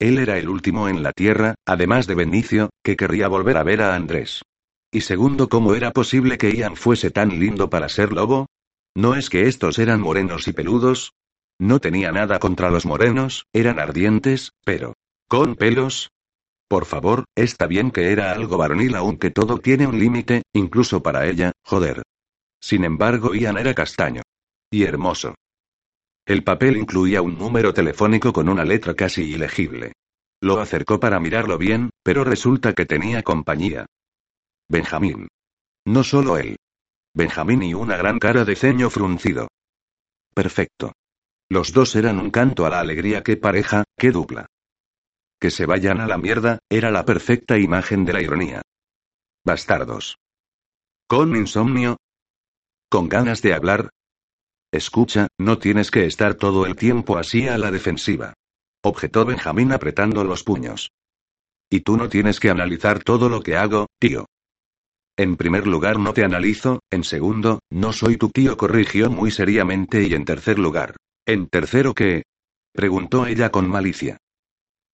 [0.00, 3.82] Él era el último en la Tierra, además de Benicio, que querría volver a ver
[3.82, 4.42] a Andrés.
[4.90, 8.46] Y segundo, ¿cómo era posible que Ian fuese tan lindo para ser lobo?
[8.94, 11.12] ¿No es que estos eran morenos y peludos?
[11.58, 14.94] No tenía nada contra los morenos, eran ardientes, pero...
[15.28, 16.10] ¿Con pelos?
[16.68, 21.26] Por favor, está bien que era algo varonil aunque todo tiene un límite, incluso para
[21.26, 22.02] ella, joder.
[22.60, 24.22] Sin embargo, Ian era castaño.
[24.70, 25.34] Y hermoso.
[26.26, 29.92] El papel incluía un número telefónico con una letra casi ilegible.
[30.40, 33.86] Lo acercó para mirarlo bien, pero resulta que tenía compañía.
[34.68, 35.28] Benjamín.
[35.86, 36.56] No solo él.
[37.18, 39.48] Benjamín y una gran cara de ceño fruncido.
[40.32, 40.92] Perfecto.
[41.50, 44.46] Los dos eran un canto a la alegría, qué pareja, qué dupla.
[45.40, 48.62] Que se vayan a la mierda, era la perfecta imagen de la ironía.
[49.44, 50.16] Bastardos.
[51.08, 51.96] ¿Con insomnio?
[52.88, 53.90] ¿Con ganas de hablar?
[54.70, 58.34] Escucha, no tienes que estar todo el tiempo así a la defensiva.
[58.84, 60.92] Objetó Benjamín apretando los puños.
[61.68, 64.26] Y tú no tienes que analizar todo lo que hago, tío.
[65.18, 70.04] En primer lugar no te analizo, en segundo, no soy tu tío, corrigió muy seriamente
[70.04, 70.94] y en tercer lugar.
[71.26, 72.22] ¿En tercero qué?
[72.72, 74.18] preguntó ella con malicia.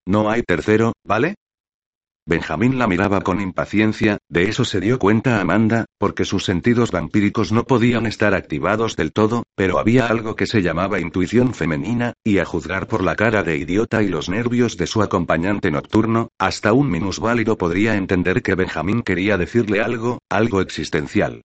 [0.06, 1.34] No hay tercero, ¿vale?
[2.26, 7.52] Benjamín la miraba con impaciencia, de eso se dio cuenta Amanda, porque sus sentidos vampíricos
[7.52, 12.38] no podían estar activados del todo, pero había algo que se llamaba intuición femenina, y
[12.38, 16.72] a juzgar por la cara de idiota y los nervios de su acompañante nocturno, hasta
[16.72, 21.42] un minusválido podría entender que Benjamín quería decirle algo, algo existencial.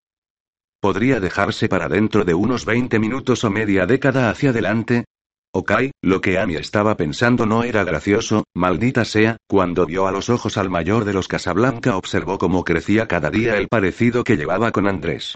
[0.79, 5.03] Podría dejarse para dentro de unos 20 minutos o media década hacia adelante,
[5.51, 5.71] Ok,
[6.03, 10.57] lo que Amy estaba pensando no era gracioso, maldita sea, cuando vio a los ojos
[10.57, 14.87] al mayor de los Casablanca observó cómo crecía cada día el parecido que llevaba con
[14.87, 15.35] Andrés.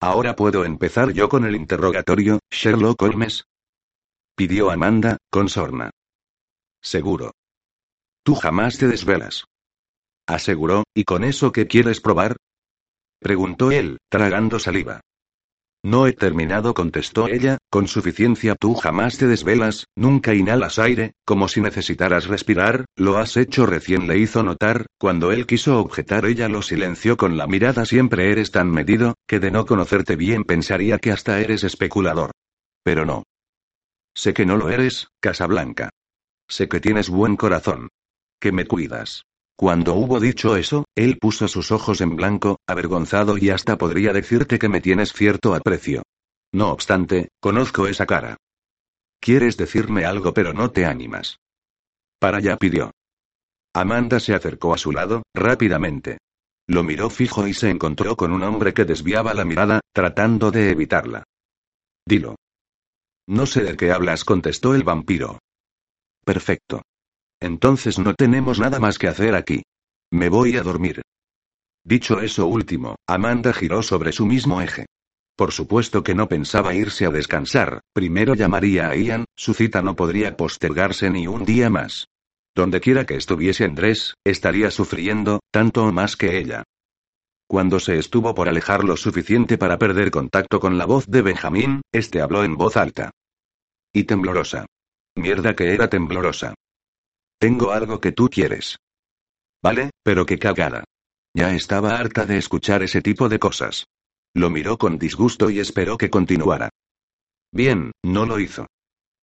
[0.00, 3.44] Ahora puedo empezar yo con el interrogatorio, Sherlock Holmes.
[4.34, 5.90] Pidió Amanda, con sorna.
[6.82, 7.32] Seguro.
[8.24, 9.44] Tú jamás te desvelas.
[10.26, 12.36] Aseguró, ¿y con eso qué quieres probar?
[13.20, 15.02] Preguntó él, tragando saliva.
[15.82, 21.48] No he terminado, contestó ella, con suficiencia tú jamás te desvelas, nunca inhalas aire, como
[21.48, 26.50] si necesitaras respirar, lo has hecho recién le hizo notar, cuando él quiso objetar ella
[26.50, 30.98] lo silenció con la mirada siempre eres tan medido, que de no conocerte bien pensaría
[30.98, 32.32] que hasta eres especulador.
[32.82, 33.22] Pero no.
[34.14, 35.88] Sé que no lo eres, Casablanca.
[36.46, 37.88] Sé que tienes buen corazón.
[38.38, 39.24] Que me cuidas.
[39.60, 44.58] Cuando hubo dicho eso, él puso sus ojos en blanco, avergonzado y hasta podría decirte
[44.58, 46.02] que me tienes cierto aprecio.
[46.50, 48.38] No obstante, conozco esa cara.
[49.20, 51.40] Quieres decirme algo pero no te animas.
[52.18, 52.92] Para allá pidió.
[53.74, 56.16] Amanda se acercó a su lado, rápidamente.
[56.66, 60.70] Lo miró fijo y se encontró con un hombre que desviaba la mirada, tratando de
[60.70, 61.24] evitarla.
[62.06, 62.36] Dilo.
[63.26, 65.38] No sé de qué hablas, contestó el vampiro.
[66.24, 66.80] Perfecto.
[67.40, 69.62] Entonces no tenemos nada más que hacer aquí.
[70.12, 71.02] Me voy a dormir.
[71.84, 74.86] Dicho eso último, Amanda giró sobre su mismo eje.
[75.36, 79.96] Por supuesto que no pensaba irse a descansar, primero llamaría a Ian, su cita no
[79.96, 82.08] podría postergarse ni un día más.
[82.54, 86.64] Donde quiera que estuviese Andrés, estaría sufriendo, tanto o más que ella.
[87.48, 91.80] Cuando se estuvo por alejar lo suficiente para perder contacto con la voz de Benjamín,
[91.90, 93.10] este habló en voz alta.
[93.92, 94.66] Y temblorosa.
[95.16, 96.54] Mierda que era temblorosa.
[97.40, 98.76] Tengo algo que tú quieres.
[99.62, 100.84] Vale, pero qué cagada.
[101.34, 103.86] Ya estaba harta de escuchar ese tipo de cosas.
[104.34, 106.68] Lo miró con disgusto y esperó que continuara.
[107.50, 108.66] Bien, no lo hizo.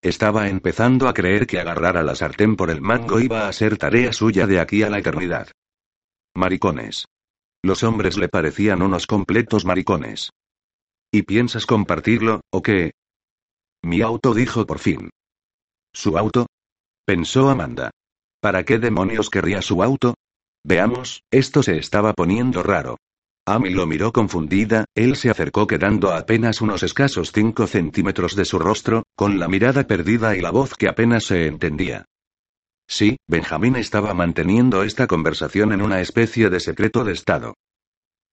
[0.01, 3.77] Estaba empezando a creer que agarrar a la sartén por el mango iba a ser
[3.77, 5.51] tarea suya de aquí a la eternidad.
[6.35, 7.05] Maricones.
[7.63, 10.31] Los hombres le parecían unos completos maricones.
[11.11, 12.93] ¿Y piensas compartirlo, o qué?
[13.83, 15.11] Mi auto dijo por fin.
[15.93, 16.47] ¿Su auto?
[17.05, 17.91] Pensó Amanda.
[18.39, 20.15] ¿Para qué demonios querría su auto?
[20.63, 22.97] Veamos, esto se estaba poniendo raro.
[23.45, 28.59] Amy lo miró confundida, él se acercó quedando apenas unos escasos cinco centímetros de su
[28.59, 32.05] rostro, con la mirada perdida y la voz que apenas se entendía.
[32.87, 37.53] Sí, Benjamín estaba manteniendo esta conversación en una especie de secreto de Estado.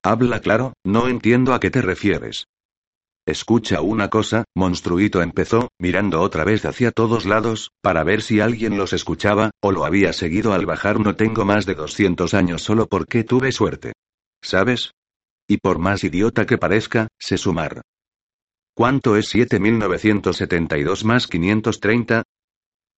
[0.03, 2.47] Habla claro, no entiendo a qué te refieres.
[3.27, 8.77] Escucha una cosa, monstruito empezó, mirando otra vez hacia todos lados, para ver si alguien
[8.77, 11.01] los escuchaba, o lo había seguido al bajar.
[11.01, 13.95] No tengo más de 200 años solo porque tuve suerte.
[14.43, 14.91] ¿Sabes?
[15.49, 17.81] Y por más idiota que parezca, sé sumar.
[18.75, 22.25] ¿Cuánto es 7972 más 530?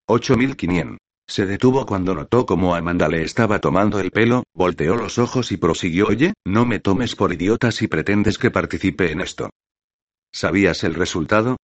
[0.08, 0.98] 8500.
[1.28, 5.56] Se detuvo cuando notó cómo Amanda le estaba tomando el pelo, volteó los ojos y
[5.56, 9.50] prosiguió, oye, no me tomes por idiota si pretendes que participe en esto.
[10.36, 11.56] ¿Sabías el resultado?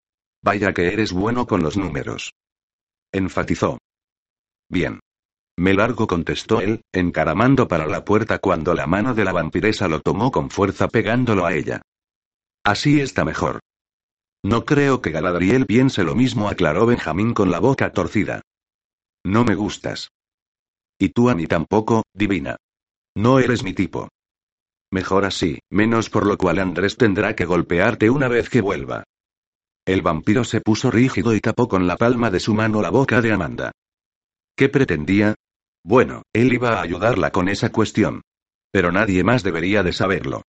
[0.42, 2.32] Vaya que eres bueno con los números.
[3.12, 3.76] Enfatizó.
[4.70, 4.98] Bien.
[5.58, 10.00] Me largo, contestó él, encaramando para la puerta cuando la mano de la vampiresa lo
[10.00, 11.82] tomó con fuerza pegándolo a ella.
[12.64, 13.60] Así está mejor.
[14.42, 18.40] No creo que Galadriel piense lo mismo, aclaró Benjamín con la boca torcida.
[19.22, 20.08] No me gustas.
[20.98, 22.56] Y tú a mí tampoco, divina.
[23.14, 24.08] No eres mi tipo.
[24.92, 29.04] Mejor así, menos por lo cual Andrés tendrá que golpearte una vez que vuelva.
[29.86, 33.22] El vampiro se puso rígido y tapó con la palma de su mano la boca
[33.22, 33.72] de Amanda.
[34.54, 35.34] ¿Qué pretendía?
[35.82, 38.20] Bueno, él iba a ayudarla con esa cuestión.
[38.70, 40.42] Pero nadie más debería de saberlo.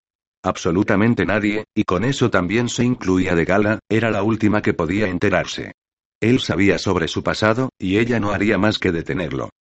[0.43, 5.07] Absolutamente nadie, y con eso también se incluía de Gala, era la última que podía
[5.07, 5.71] enterarse.
[6.19, 9.51] Él sabía sobre su pasado, y ella no haría más que detenerlo.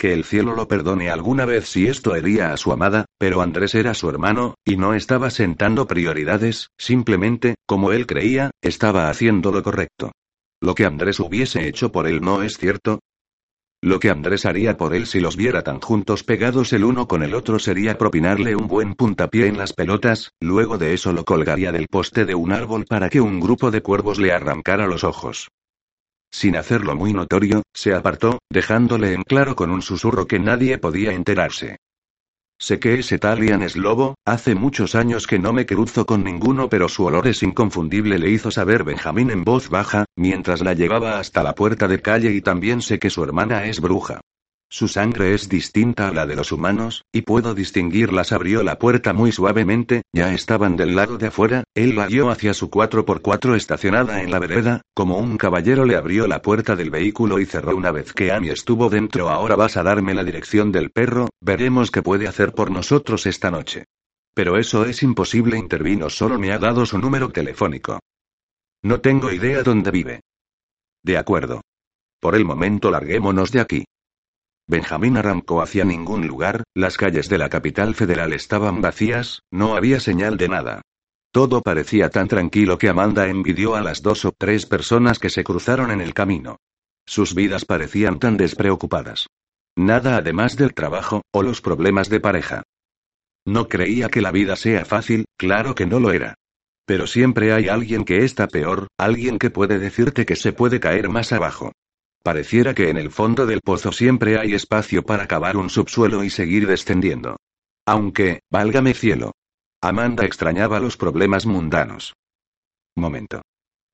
[0.00, 3.74] Que el cielo lo perdone alguna vez si esto hería a su amada, pero Andrés
[3.74, 9.62] era su hermano, y no estaba sentando prioridades, simplemente, como él creía, estaba haciendo lo
[9.62, 10.12] correcto.
[10.58, 13.00] Lo que Andrés hubiese hecho por él no es cierto,
[13.82, 17.22] lo que Andrés haría por él si los viera tan juntos pegados el uno con
[17.22, 21.72] el otro sería propinarle un buen puntapié en las pelotas, luego de eso lo colgaría
[21.72, 25.48] del poste de un árbol para que un grupo de cuervos le arrancara los ojos.
[26.30, 31.12] Sin hacerlo muy notorio, se apartó, dejándole en claro con un susurro que nadie podía
[31.12, 31.76] enterarse.
[32.58, 36.68] Sé que ese Talian es lobo, hace muchos años que no me cruzo con ninguno,
[36.68, 41.18] pero su olor es inconfundible, le hizo saber Benjamín en voz baja, mientras la llevaba
[41.18, 44.20] hasta la puerta de calle y también sé que su hermana es bruja.
[44.72, 48.30] Su sangre es distinta a la de los humanos, y puedo distinguirlas.
[48.30, 52.54] Abrió la puerta muy suavemente, ya estaban del lado de afuera, él la guió hacia
[52.54, 57.40] su 4x4 estacionada en la vereda, como un caballero le abrió la puerta del vehículo
[57.40, 59.28] y cerró una vez que Amy estuvo dentro.
[59.28, 63.50] Ahora vas a darme la dirección del perro, veremos qué puede hacer por nosotros esta
[63.50, 63.86] noche.
[64.34, 67.98] Pero eso es imposible, intervino, solo me ha dado su número telefónico.
[68.84, 70.20] No tengo idea dónde vive.
[71.02, 71.60] De acuerdo.
[72.20, 73.84] Por el momento larguémonos de aquí.
[74.70, 79.98] Benjamín arrancó hacia ningún lugar, las calles de la capital federal estaban vacías, no había
[79.98, 80.82] señal de nada.
[81.32, 85.42] Todo parecía tan tranquilo que Amanda envidió a las dos o tres personas que se
[85.42, 86.58] cruzaron en el camino.
[87.04, 89.26] Sus vidas parecían tan despreocupadas.
[89.76, 92.62] Nada además del trabajo, o los problemas de pareja.
[93.44, 96.34] No creía que la vida sea fácil, claro que no lo era.
[96.86, 101.08] Pero siempre hay alguien que está peor, alguien que puede decirte que se puede caer
[101.08, 101.72] más abajo.
[102.22, 106.30] Pareciera que en el fondo del pozo siempre hay espacio para cavar un subsuelo y
[106.30, 107.36] seguir descendiendo.
[107.86, 109.32] Aunque, válgame cielo.
[109.82, 112.14] Amanda extrañaba los problemas mundanos.
[112.94, 113.40] Momento.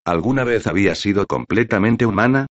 [0.05, 2.47] ¿Alguna vez había sido completamente humana?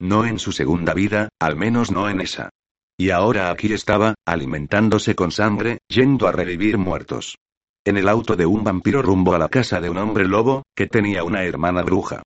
[0.00, 2.50] No en su segunda vida, al menos no en esa.
[2.98, 7.36] Y ahora aquí estaba, alimentándose con sangre, yendo a revivir muertos.
[7.84, 10.86] En el auto de un vampiro rumbo a la casa de un hombre lobo, que
[10.86, 12.22] tenía una hermana bruja.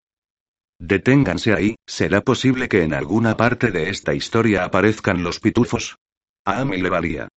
[0.79, 5.97] Deténganse ahí, ¿será posible que en alguna parte de esta historia aparezcan los pitufos?
[6.45, 7.29] A Amy le valía.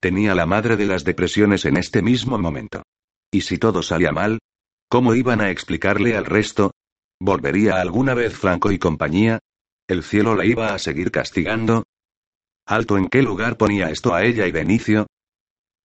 [0.00, 2.82] Tenía la madre de las depresiones en este mismo momento.
[3.30, 4.38] ¿Y si todo salía mal?
[4.88, 6.72] ¿Cómo iban a explicarle al resto?
[7.20, 9.40] ¿Volvería alguna vez Franco y compañía?
[9.88, 11.84] ¿El cielo la iba a seguir castigando?
[12.66, 15.06] ¿Alto en qué lugar ponía esto a ella y Benicio?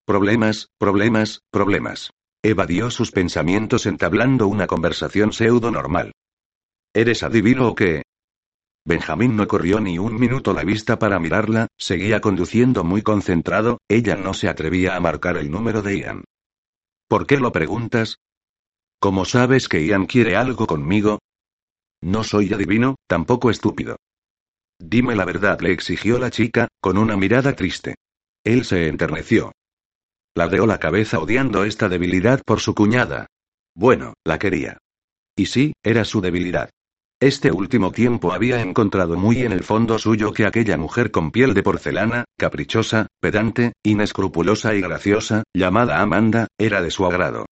[0.05, 2.12] Problemas, problemas, problemas.
[2.43, 6.12] Evadió sus pensamientos entablando una conversación pseudo normal.
[6.94, 8.04] ¿Eres adivino o qué?
[8.84, 14.16] Benjamín no corrió ni un minuto la vista para mirarla, seguía conduciendo muy concentrado, ella
[14.16, 16.24] no se atrevía a marcar el número de Ian.
[17.08, 18.18] ¿Por qué lo preguntas?
[19.00, 21.20] ¿Cómo sabes que Ian quiere algo conmigo?
[22.02, 23.96] No soy adivino, tampoco estúpido.
[24.78, 27.96] Dime la verdad, le exigió la chica, con una mirada triste.
[28.44, 29.54] Él se enterneció.
[30.36, 33.28] Ladeó la cabeza odiando esta debilidad por su cuñada.
[33.76, 34.80] Bueno, la quería.
[35.38, 36.72] Y sí, era su debilidad.
[37.22, 41.54] Este último tiempo había encontrado muy en el fondo suyo que aquella mujer con piel
[41.54, 47.46] de porcelana, caprichosa, pedante, inescrupulosa y graciosa, llamada Amanda, era de su agrado.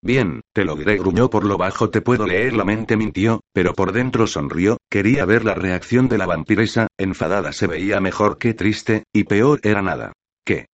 [0.00, 3.74] Bien, te lo diré, gruñó por lo bajo, te puedo leer la mente, mintió, pero
[3.74, 8.54] por dentro sonrió, quería ver la reacción de la vampiresa, enfadada se veía mejor que
[8.54, 10.12] triste, y peor era nada.
[10.46, 10.66] ¿Qué?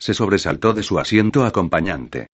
[0.00, 2.28] Se sobresaltó de su asiento acompañante.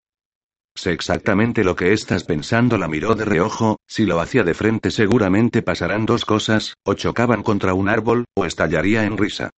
[0.75, 4.91] Sé exactamente lo que estás pensando, la miró de reojo, si lo hacía de frente
[4.91, 9.51] seguramente pasarán dos cosas, o chocaban contra un árbol, o estallaría en risa.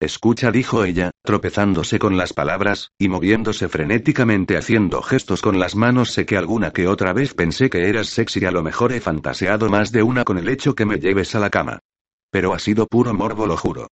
[0.00, 6.12] Escucha, dijo ella, tropezándose con las palabras, y moviéndose frenéticamente haciendo gestos con las manos.
[6.12, 9.00] Sé que alguna que otra vez pensé que eras sexy y a lo mejor he
[9.00, 11.80] fantaseado más de una con el hecho que me lleves a la cama.
[12.30, 13.88] Pero ha sido puro morbo, lo juro.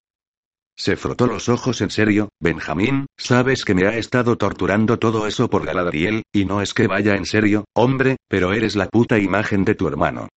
[0.79, 5.49] Se frotó los ojos en serio, Benjamín, sabes que me ha estado torturando todo eso
[5.49, 9.64] por Galadriel, y no es que vaya en serio, hombre, pero eres la puta imagen
[9.64, 10.29] de tu hermano.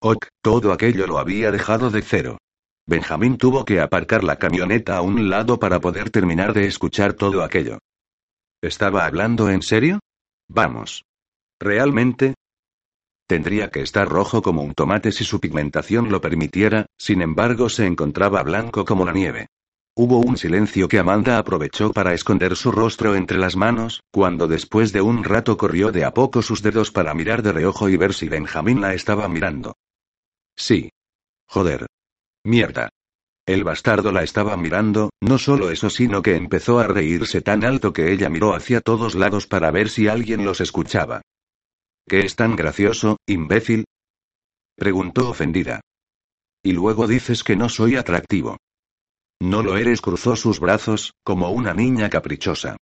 [0.00, 2.38] Ok, todo aquello lo había dejado de cero.
[2.86, 7.42] Benjamín tuvo que aparcar la camioneta a un lado para poder terminar de escuchar todo
[7.42, 7.78] aquello.
[8.62, 9.98] ¿Estaba hablando en serio?
[10.48, 11.02] Vamos.
[11.58, 12.34] ¿Realmente?
[13.26, 17.84] Tendría que estar rojo como un tomate si su pigmentación lo permitiera, sin embargo se
[17.86, 19.48] encontraba blanco como la nieve.
[19.98, 24.92] Hubo un silencio que Amanda aprovechó para esconder su rostro entre las manos, cuando después
[24.92, 28.12] de un rato corrió de a poco sus dedos para mirar de reojo y ver
[28.12, 29.74] si Benjamín la estaba mirando.
[30.54, 30.90] Sí.
[31.46, 31.86] Joder.
[32.44, 32.90] Mierda.
[33.46, 37.94] El bastardo la estaba mirando, no solo eso sino que empezó a reírse tan alto
[37.94, 41.22] que ella miró hacia todos lados para ver si alguien los escuchaba.
[42.06, 43.86] ¿Qué es tan gracioso, imbécil?
[44.74, 45.80] preguntó ofendida.
[46.62, 48.58] Y luego dices que no soy atractivo.
[49.40, 52.76] No lo eres, cruzó sus brazos, como una niña caprichosa.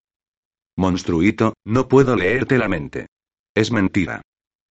[0.77, 3.07] Monstruito, no puedo leerte la mente.
[3.55, 4.21] Es mentira.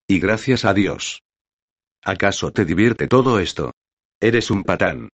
[0.09, 1.20] Y gracias a Dios.
[2.05, 3.72] ¿Acaso te divierte todo esto?
[4.20, 5.09] Eres un patán.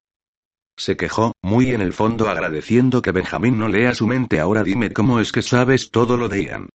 [0.78, 4.40] Se quejó, muy en el fondo agradeciendo que Benjamín no lea su mente.
[4.40, 6.70] Ahora dime cómo es que sabes todo lo de Ian.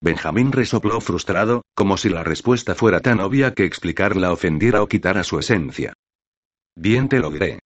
[0.00, 5.24] Benjamín resopló frustrado, como si la respuesta fuera tan obvia que explicarla ofendiera o quitara
[5.24, 5.92] su esencia.
[6.76, 7.58] Bien te lo diré.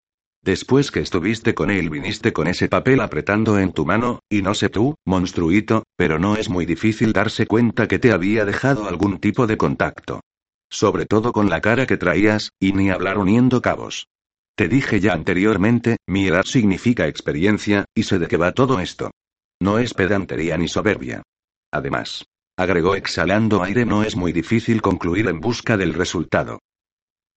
[0.42, 4.54] Después que estuviste con él viniste con ese papel apretando en tu mano, y no
[4.54, 9.18] sé tú, monstruito, pero no es muy difícil darse cuenta que te había dejado algún
[9.18, 10.20] tipo de contacto.
[10.70, 14.06] Sobre todo con la cara que traías, y ni hablar uniendo cabos.
[14.56, 19.10] Te dije ya anteriormente, mi significa experiencia, y sé de qué va todo esto.
[19.60, 21.22] No es pedantería ni soberbia.
[21.70, 22.24] Además,
[22.56, 26.60] agregó exhalando aire, no es muy difícil concluir en busca del resultado.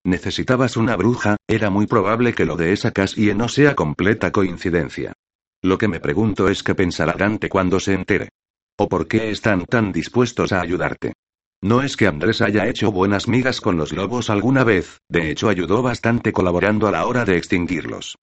[0.06, 5.14] Necesitabas una bruja, era muy probable que lo de esa Cassie no sea completa coincidencia.
[5.62, 8.30] Lo que me pregunto es qué pensará Dante cuando se entere.
[8.78, 11.14] ¿O por qué están tan dispuestos a ayudarte?
[11.62, 15.48] No es que Andrés haya hecho buenas migas con los lobos alguna vez, de hecho
[15.48, 18.18] ayudó bastante colaborando a la hora de extinguirlos.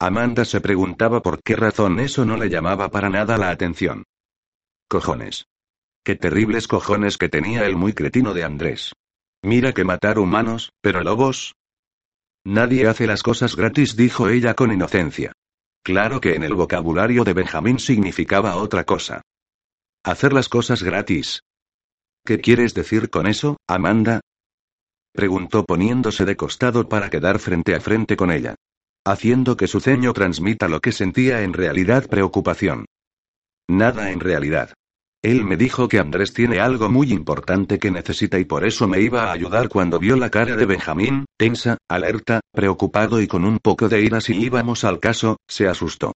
[0.00, 4.04] Amanda se preguntaba por qué razón eso no le llamaba para nada la atención.
[4.88, 5.46] Cojones.
[6.02, 8.94] Qué terribles cojones que tenía el muy cretino de Andrés.
[9.44, 11.54] Mira que matar humanos, pero lobos.
[12.46, 15.32] Nadie hace las cosas gratis, dijo ella con inocencia.
[15.82, 19.20] Claro que en el vocabulario de Benjamín significaba otra cosa.
[20.02, 21.42] Hacer las cosas gratis.
[22.24, 24.20] ¿Qué quieres decir con eso, Amanda?
[25.12, 28.54] Preguntó poniéndose de costado para quedar frente a frente con ella.
[29.04, 32.86] Haciendo que su ceño transmita lo que sentía en realidad preocupación.
[33.68, 34.72] Nada en realidad.
[35.24, 39.00] Él me dijo que Andrés tiene algo muy importante que necesita y por eso me
[39.00, 43.58] iba a ayudar cuando vio la cara de Benjamín, tensa, alerta, preocupado y con un
[43.58, 46.12] poco de ira si íbamos al caso, se asustó.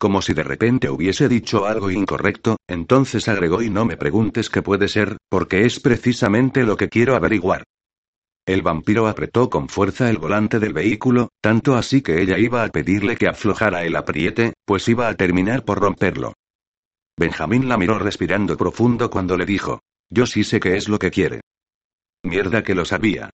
[0.00, 4.62] Como si de repente hubiese dicho algo incorrecto, entonces agregó y no me preguntes qué
[4.62, 7.62] puede ser, porque es precisamente lo que quiero averiguar.
[8.48, 12.68] El vampiro apretó con fuerza el volante del vehículo, tanto así que ella iba a
[12.70, 16.32] pedirle que aflojara el apriete, pues iba a terminar por romperlo.
[17.20, 19.80] Benjamín la miró respirando profundo cuando le dijo.
[20.08, 21.42] Yo sí sé qué es lo que quiere.
[22.22, 23.28] Mierda que lo sabía.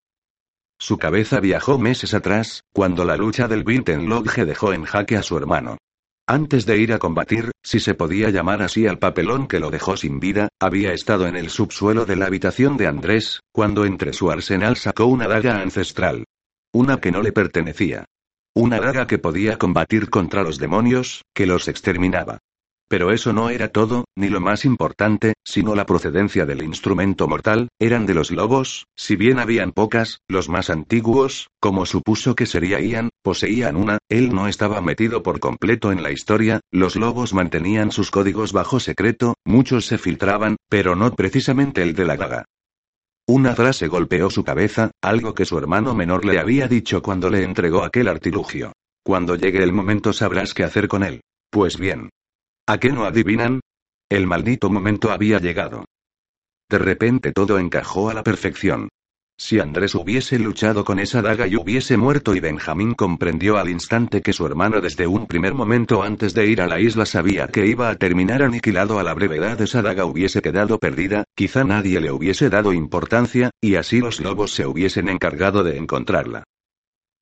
[0.76, 5.22] Su cabeza viajó meses atrás, cuando la lucha del Vinten Lodge dejó en jaque a
[5.22, 5.78] su hermano.
[6.26, 9.96] Antes de ir a combatir, si se podía llamar así al papelón que lo dejó
[9.96, 14.32] sin vida, había estado en el subsuelo de la habitación de Andrés, cuando entre su
[14.32, 16.24] arsenal sacó una daga ancestral.
[16.72, 18.04] Una que no le pertenecía.
[18.52, 22.40] Una daga que podía combatir contra los demonios, que los exterminaba.
[22.88, 27.68] Pero eso no era todo, ni lo más importante, sino la procedencia del instrumento mortal,
[27.80, 32.80] eran de los lobos, si bien habían pocas, los más antiguos, como supuso que sería
[32.80, 37.90] Ian, poseían una, él no estaba metido por completo en la historia, los lobos mantenían
[37.90, 42.44] sus códigos bajo secreto, muchos se filtraban, pero no precisamente el de la daga.
[43.28, 47.42] Una frase golpeó su cabeza, algo que su hermano menor le había dicho cuando le
[47.42, 48.72] entregó aquel artilugio.
[49.02, 51.22] Cuando llegue el momento sabrás qué hacer con él.
[51.50, 52.10] Pues bien,
[52.68, 53.60] ¿A qué no adivinan?
[54.10, 55.84] El maldito momento había llegado.
[56.68, 58.88] De repente todo encajó a la perfección.
[59.38, 64.20] Si Andrés hubiese luchado con esa daga y hubiese muerto y Benjamín comprendió al instante
[64.20, 67.66] que su hermano desde un primer momento antes de ir a la isla sabía que
[67.66, 72.10] iba a terminar aniquilado a la brevedad esa daga hubiese quedado perdida, quizá nadie le
[72.10, 76.42] hubiese dado importancia, y así los lobos se hubiesen encargado de encontrarla.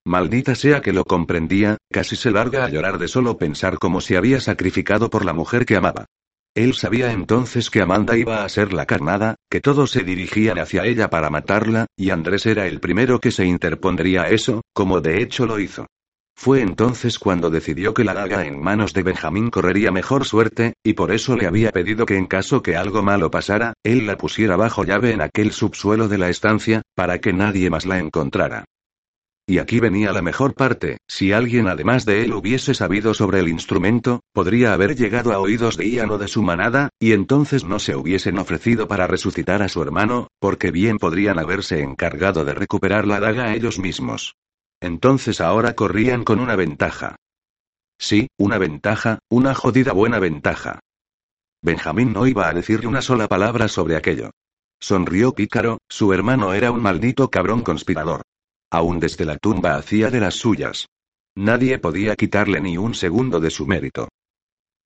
[0.07, 4.17] Maldita sea que lo comprendía, casi se larga a llorar de solo pensar cómo se
[4.17, 6.05] había sacrificado por la mujer que amaba.
[6.55, 10.85] Él sabía entonces que Amanda iba a ser la carnada, que todos se dirigían hacia
[10.85, 15.23] ella para matarla, y Andrés era el primero que se interpondría a eso, como de
[15.23, 15.87] hecho lo hizo.
[16.37, 20.93] Fue entonces cuando decidió que la daga en manos de Benjamín correría mejor suerte, y
[20.93, 24.55] por eso le había pedido que en caso que algo malo pasara, él la pusiera
[24.55, 28.65] bajo llave en aquel subsuelo de la estancia, para que nadie más la encontrara.
[29.47, 33.47] Y aquí venía la mejor parte, si alguien además de él hubiese sabido sobre el
[33.47, 37.77] instrumento, podría haber llegado a oídos de Ian o de su manada, y entonces no
[37.77, 43.05] se hubiesen ofrecido para resucitar a su hermano, porque bien podrían haberse encargado de recuperar
[43.05, 44.35] la daga ellos mismos.
[44.81, 47.15] Entonces ahora corrían con una ventaja.
[47.99, 50.79] Sí, una ventaja, una jodida buena ventaja.
[51.61, 54.31] Benjamín no iba a decirle una sola palabra sobre aquello.
[54.79, 58.23] Sonrió pícaro, su hermano era un maldito cabrón conspirador.
[58.71, 60.87] Aún desde la tumba hacía de las suyas.
[61.35, 64.07] Nadie podía quitarle ni un segundo de su mérito.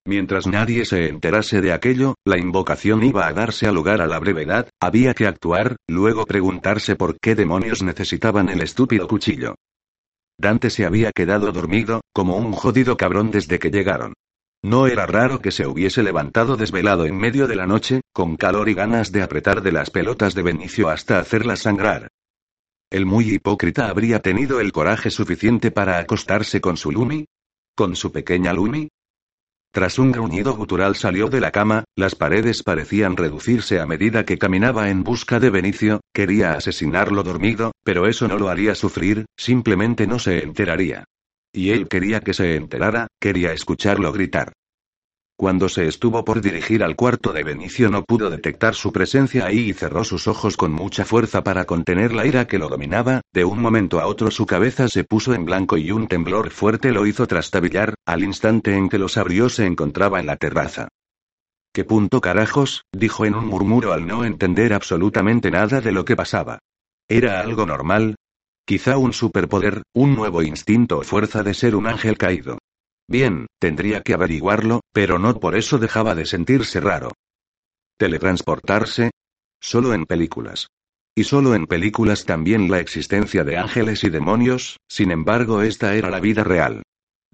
[0.06, 4.18] Mientras nadie se enterase de aquello, la invocación iba a darse a lugar a la
[4.19, 9.56] brevedad, había que actuar, luego preguntarse por qué demonios necesitaban el estúpido cuchillo.
[10.39, 14.14] Dante se había quedado dormido, como un jodido cabrón desde que llegaron.
[14.64, 18.68] No era raro que se hubiese levantado desvelado en medio de la noche, con calor
[18.69, 22.10] y ganas de apretar de las pelotas de Benicio hasta hacerlas sangrar.
[22.91, 27.25] ¿El muy hipócrita habría tenido el coraje suficiente para acostarse con su Lumi?
[27.75, 28.89] ¿Con su pequeña Lumi?
[29.71, 34.39] Tras un gruñido gutural salió de la cama, las paredes parecían reducirse a medida que
[34.39, 40.07] caminaba en busca de Benicio, quería asesinarlo dormido, pero eso no lo haría sufrir, simplemente
[40.07, 41.03] no se enteraría.
[41.53, 44.53] Y él quería que se enterara, quería escucharlo gritar.
[45.39, 49.69] Cuando se estuvo por dirigir al cuarto de Benicio no pudo detectar su presencia ahí
[49.69, 53.45] y cerró sus ojos con mucha fuerza para contener la ira que lo dominaba, de
[53.45, 57.05] un momento a otro su cabeza se puso en blanco y un temblor fuerte lo
[57.05, 60.89] hizo trastabillar, al instante en que los abrió se encontraba en la terraza.
[61.73, 62.83] ¿Qué punto carajos?
[62.91, 66.59] dijo en un murmuro al no entender absolutamente nada de lo que pasaba.
[67.07, 68.15] ¿Era algo normal?
[68.65, 72.57] Quizá un superpoder, un nuevo instinto o fuerza de ser un ángel caído.
[73.10, 77.11] Bien, tendría que averiguarlo, pero no por eso dejaba de sentirse raro.
[77.98, 79.10] ¿Teletransportarse?
[79.60, 80.68] Solo en películas.
[81.15, 86.11] Y solo en películas también la existencia de ángeles y demonios, sin embargo esta era
[86.11, 86.84] la vida real.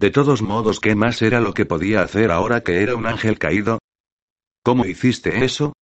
[0.00, 3.38] De todos modos, ¿qué más era lo que podía hacer ahora que era un ángel
[3.38, 3.78] caído?
[4.64, 5.74] ¿Cómo hiciste eso?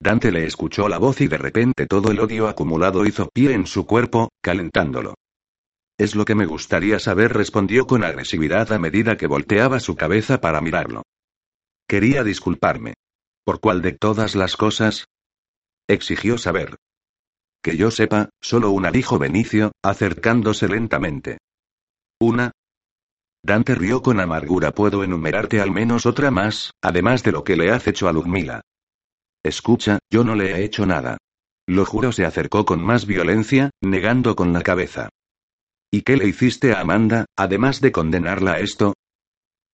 [0.00, 3.66] Dante le escuchó la voz y de repente todo el odio acumulado hizo pie en
[3.66, 5.14] su cuerpo, calentándolo.
[6.00, 10.40] Es lo que me gustaría saber, respondió con agresividad a medida que volteaba su cabeza
[10.40, 11.02] para mirarlo.
[11.86, 12.94] Quería disculparme.
[13.44, 15.08] ¿Por cuál de todas las cosas?
[15.86, 16.78] Exigió saber.
[17.62, 21.36] Que yo sepa, solo una, dijo Benicio, acercándose lentamente.
[22.18, 22.52] ¿Una?
[23.42, 24.70] Dante rió con amargura.
[24.70, 28.62] Puedo enumerarte al menos otra más, además de lo que le has hecho a Ludmila.
[29.44, 31.18] Escucha, yo no le he hecho nada.
[31.66, 35.10] Lo juro, se acercó con más violencia, negando con la cabeza.
[35.92, 38.94] ¿Y qué le hiciste a Amanda, además de condenarla a esto?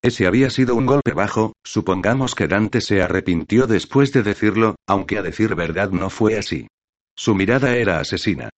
[0.03, 5.19] Ese había sido un golpe bajo, supongamos que Dante se arrepintió después de decirlo, aunque
[5.19, 6.69] a decir verdad no fue así.
[7.15, 8.49] Su mirada era asesina.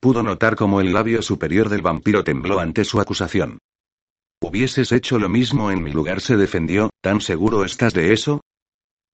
[0.00, 3.58] Pudo notar cómo el labio superior del vampiro tembló ante su acusación.
[4.42, 6.20] ¿Hubieses hecho lo mismo en mi lugar?
[6.20, 8.42] se defendió, ¿tan seguro estás de eso?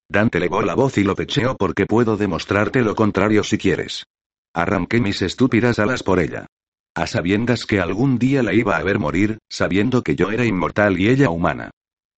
[0.09, 4.05] Dante levó la voz y lo pecheó porque puedo demostrarte lo contrario si quieres.
[4.55, 6.47] Arranqué mis estúpidas alas por ella.
[6.95, 11.01] A sabiendas que algún día la iba a ver morir, sabiendo que yo era inmortal
[11.01, 11.71] y ella humana.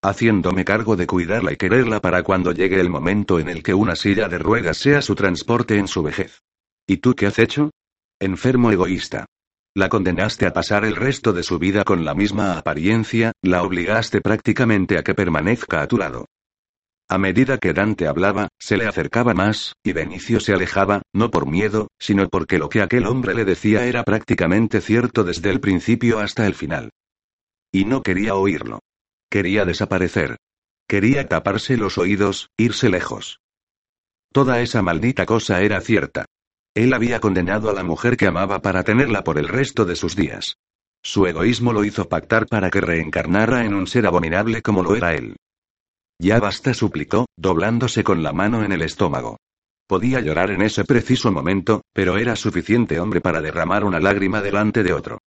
[0.02, 3.94] Haciéndome cargo de cuidarla y quererla para cuando llegue el momento en el que una
[3.94, 6.40] silla de ruedas sea su transporte en su vejez.
[6.88, 7.70] ¿Y tú qué has hecho?
[8.20, 9.26] Enfermo egoísta.
[9.76, 14.20] La condenaste a pasar el resto de su vida con la misma apariencia, la obligaste
[14.20, 16.26] prácticamente a que permanezca a tu lado.
[17.08, 21.46] A medida que Dante hablaba, se le acercaba más, y Benicio se alejaba, no por
[21.46, 26.18] miedo, sino porque lo que aquel hombre le decía era prácticamente cierto desde el principio
[26.18, 26.90] hasta el final.
[27.72, 28.80] Y no quería oírlo.
[29.30, 30.36] Quería desaparecer.
[30.88, 33.40] Quería taparse los oídos, irse lejos.
[34.32, 36.24] Toda esa maldita cosa era cierta.
[36.74, 40.16] Él había condenado a la mujer que amaba para tenerla por el resto de sus
[40.16, 40.56] días.
[41.02, 45.14] Su egoísmo lo hizo pactar para que reencarnara en un ser abominable como lo era
[45.14, 45.36] él.
[46.18, 49.38] Ya basta, suplicó, doblándose con la mano en el estómago.
[49.86, 54.82] Podía llorar en ese preciso momento, pero era suficiente hombre para derramar una lágrima delante
[54.82, 55.18] de otro.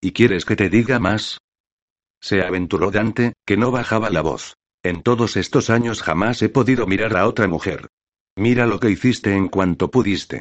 [0.00, 1.38] ¿Y quieres que te diga más?
[2.20, 4.54] Se aventuró Dante, que no bajaba la voz.
[4.82, 7.88] En todos estos años jamás he podido mirar a otra mujer.
[8.36, 10.40] Mira lo que hiciste en cuanto pudiste.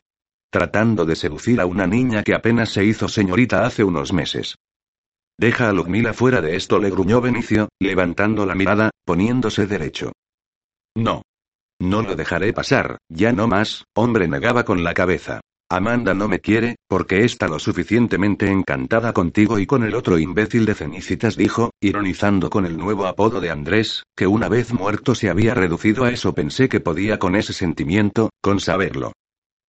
[0.50, 4.56] Tratando de seducir a una niña que apenas se hizo señorita hace unos meses.
[5.38, 10.12] Deja a Ludmila fuera de esto, le gruñó Benicio, levantando la mirada, poniéndose derecho.
[10.96, 11.24] No.
[11.80, 15.42] No lo dejaré pasar, ya no más, hombre negaba con la cabeza.
[15.70, 20.66] Amanda no me quiere, porque está lo suficientemente encantada contigo y con el otro imbécil
[20.66, 25.30] de Cenicitas dijo, ironizando con el nuevo apodo de Andrés, que una vez muerto se
[25.30, 29.14] había reducido a eso pensé que podía con ese sentimiento, con saberlo.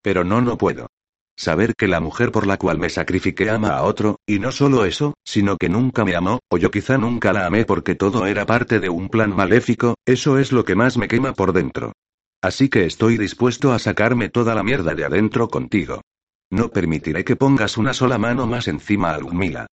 [0.03, 0.89] Pero no, no puedo.
[1.37, 4.85] Saber que la mujer por la cual me sacrifiqué ama a otro, y no solo
[4.85, 8.47] eso, sino que nunca me amó, o yo quizá nunca la amé porque todo era
[8.47, 11.93] parte de un plan maléfico, eso es lo que más me quema por dentro.
[12.41, 16.03] Así que estoy dispuesto a sacarme toda la mierda de adentro contigo.
[16.51, 19.67] No permitiré que pongas una sola mano más encima a Lumila.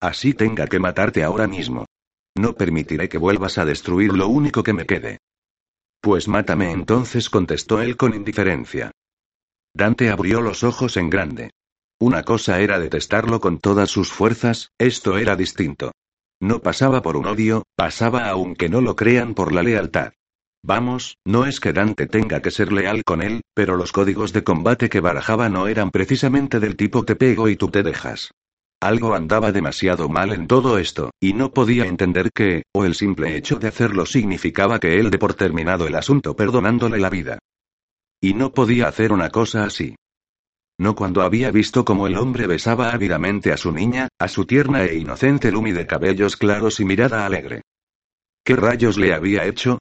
[0.00, 1.86] Así tenga que matarte ahora mismo.
[2.36, 5.18] No permitiré que vuelvas a destruir lo único que me quede.
[6.00, 8.92] Pues mátame entonces, contestó él con indiferencia.
[9.78, 11.52] Dante abrió los ojos en grande.
[12.00, 15.92] Una cosa era detestarlo con todas sus fuerzas, esto era distinto.
[16.40, 20.14] No pasaba por un odio, pasaba aunque no lo crean por la lealtad.
[20.64, 24.42] Vamos, no es que Dante tenga que ser leal con él, pero los códigos de
[24.42, 28.32] combate que barajaba no eran precisamente del tipo te pego y tú te dejas.
[28.80, 33.36] Algo andaba demasiado mal en todo esto, y no podía entender que, o el simple
[33.36, 37.38] hecho de hacerlo significaba que él de por terminado el asunto perdonándole la vida.
[38.20, 39.94] Y no podía hacer una cosa así.
[40.80, 44.84] No cuando había visto cómo el hombre besaba ávidamente a su niña, a su tierna
[44.84, 47.62] e inocente Lumi de cabellos claros y mirada alegre.
[48.44, 49.78] ¿Qué rayos le había hecho?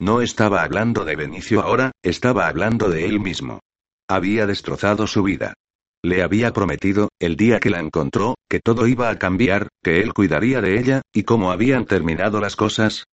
[0.00, 3.60] No estaba hablando de Benicio ahora, estaba hablando de él mismo.
[4.08, 5.54] Había destrozado su vida.
[6.02, 10.14] Le había prometido, el día que la encontró, que todo iba a cambiar, que él
[10.14, 13.04] cuidaría de ella, y cómo habían terminado las cosas.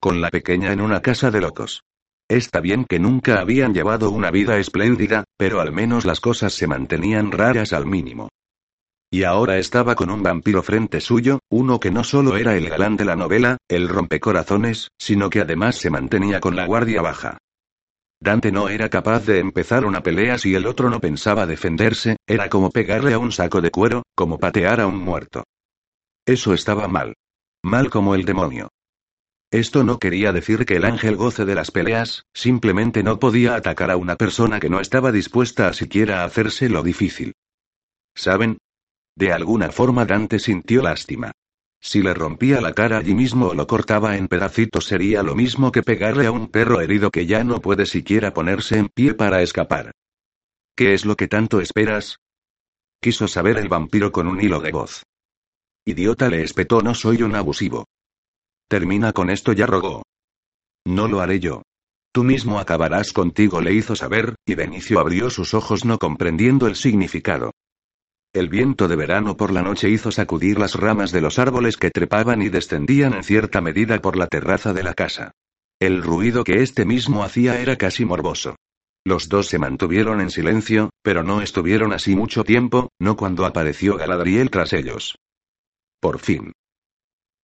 [0.00, 1.82] Con la pequeña en una casa de locos.
[2.28, 6.66] Está bien que nunca habían llevado una vida espléndida, pero al menos las cosas se
[6.66, 8.28] mantenían raras al mínimo.
[9.12, 12.96] Y ahora estaba con un vampiro frente suyo, uno que no solo era el galán
[12.96, 17.38] de la novela, el rompecorazones, sino que además se mantenía con la guardia baja.
[18.20, 22.48] Dante no era capaz de empezar una pelea si el otro no pensaba defenderse, era
[22.48, 25.44] como pegarle a un saco de cuero, como patear a un muerto.
[26.26, 27.14] Eso estaba mal.
[27.62, 28.68] Mal como el demonio.
[29.56, 33.90] Esto no quería decir que el ángel goce de las peleas, simplemente no podía atacar
[33.90, 37.32] a una persona que no estaba dispuesta a siquiera hacerse lo difícil.
[38.14, 38.58] ¿Saben?
[39.16, 41.32] De alguna forma Dante sintió lástima.
[41.80, 45.72] Si le rompía la cara allí mismo o lo cortaba en pedacitos sería lo mismo
[45.72, 49.40] que pegarle a un perro herido que ya no puede siquiera ponerse en pie para
[49.40, 49.92] escapar.
[50.76, 52.18] ¿Qué es lo que tanto esperas?
[53.00, 55.02] Quiso saber el vampiro con un hilo de voz.
[55.86, 57.86] Idiota le espetó, no soy un abusivo.
[58.68, 60.02] Termina con esto, ya rogó.
[60.86, 61.62] No lo haré yo.
[62.12, 66.74] Tú mismo acabarás contigo, le hizo saber, y Benicio abrió sus ojos no comprendiendo el
[66.74, 67.52] significado.
[68.32, 71.90] El viento de verano por la noche hizo sacudir las ramas de los árboles que
[71.90, 75.32] trepaban y descendían en cierta medida por la terraza de la casa.
[75.80, 78.56] El ruido que este mismo hacía era casi morboso.
[79.04, 83.96] Los dos se mantuvieron en silencio, pero no estuvieron así mucho tiempo, no cuando apareció
[83.96, 85.16] Galadriel tras ellos.
[86.00, 86.52] Por fin.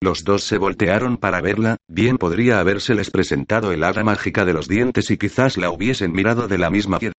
[0.03, 4.67] Los dos se voltearon para verla, bien podría habérseles presentado el hada mágica de los
[4.67, 7.15] dientes y quizás la hubiesen mirado de la misma piedra.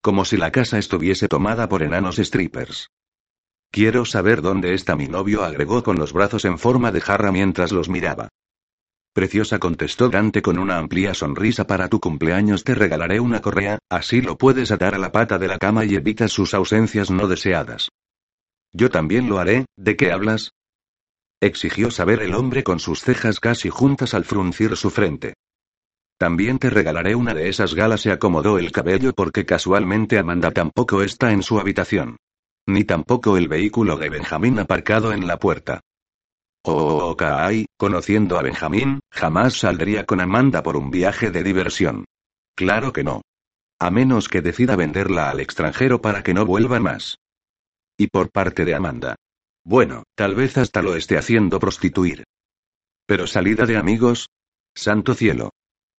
[0.00, 2.88] Como si la casa estuviese tomada por enanos strippers.
[3.70, 7.72] Quiero saber dónde está mi novio, agregó con los brazos en forma de jarra mientras
[7.72, 8.30] los miraba.
[9.12, 14.22] Preciosa contestó Dante con una amplia sonrisa para tu cumpleaños te regalaré una correa, así
[14.22, 17.90] lo puedes atar a la pata de la cama y evitas sus ausencias no deseadas.
[18.72, 20.52] Yo también lo haré, ¿de qué hablas?
[21.40, 25.34] Exigió saber el hombre con sus cejas casi juntas al fruncir su frente.
[26.18, 28.00] También te regalaré una de esas galas.
[28.00, 32.16] Se acomodó el cabello porque casualmente Amanda tampoco está en su habitación.
[32.66, 35.80] Ni tampoco el vehículo de Benjamín aparcado en la puerta.
[36.64, 42.04] Oh, Kai, conociendo a Benjamín, jamás saldría con Amanda por un viaje de diversión.
[42.56, 43.22] Claro que no.
[43.78, 47.16] A menos que decida venderla al extranjero para que no vuelva más.
[47.96, 49.14] Y por parte de Amanda.
[49.68, 52.24] Bueno, tal vez hasta lo esté haciendo prostituir.
[53.04, 54.30] Pero salida de amigos.
[54.74, 55.50] Santo cielo.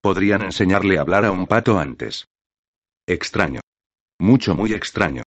[0.02, 2.26] Podrían enseñarle a hablar a un pato antes.
[3.06, 3.62] Extraño.
[4.18, 5.22] Mucho, muy extraño.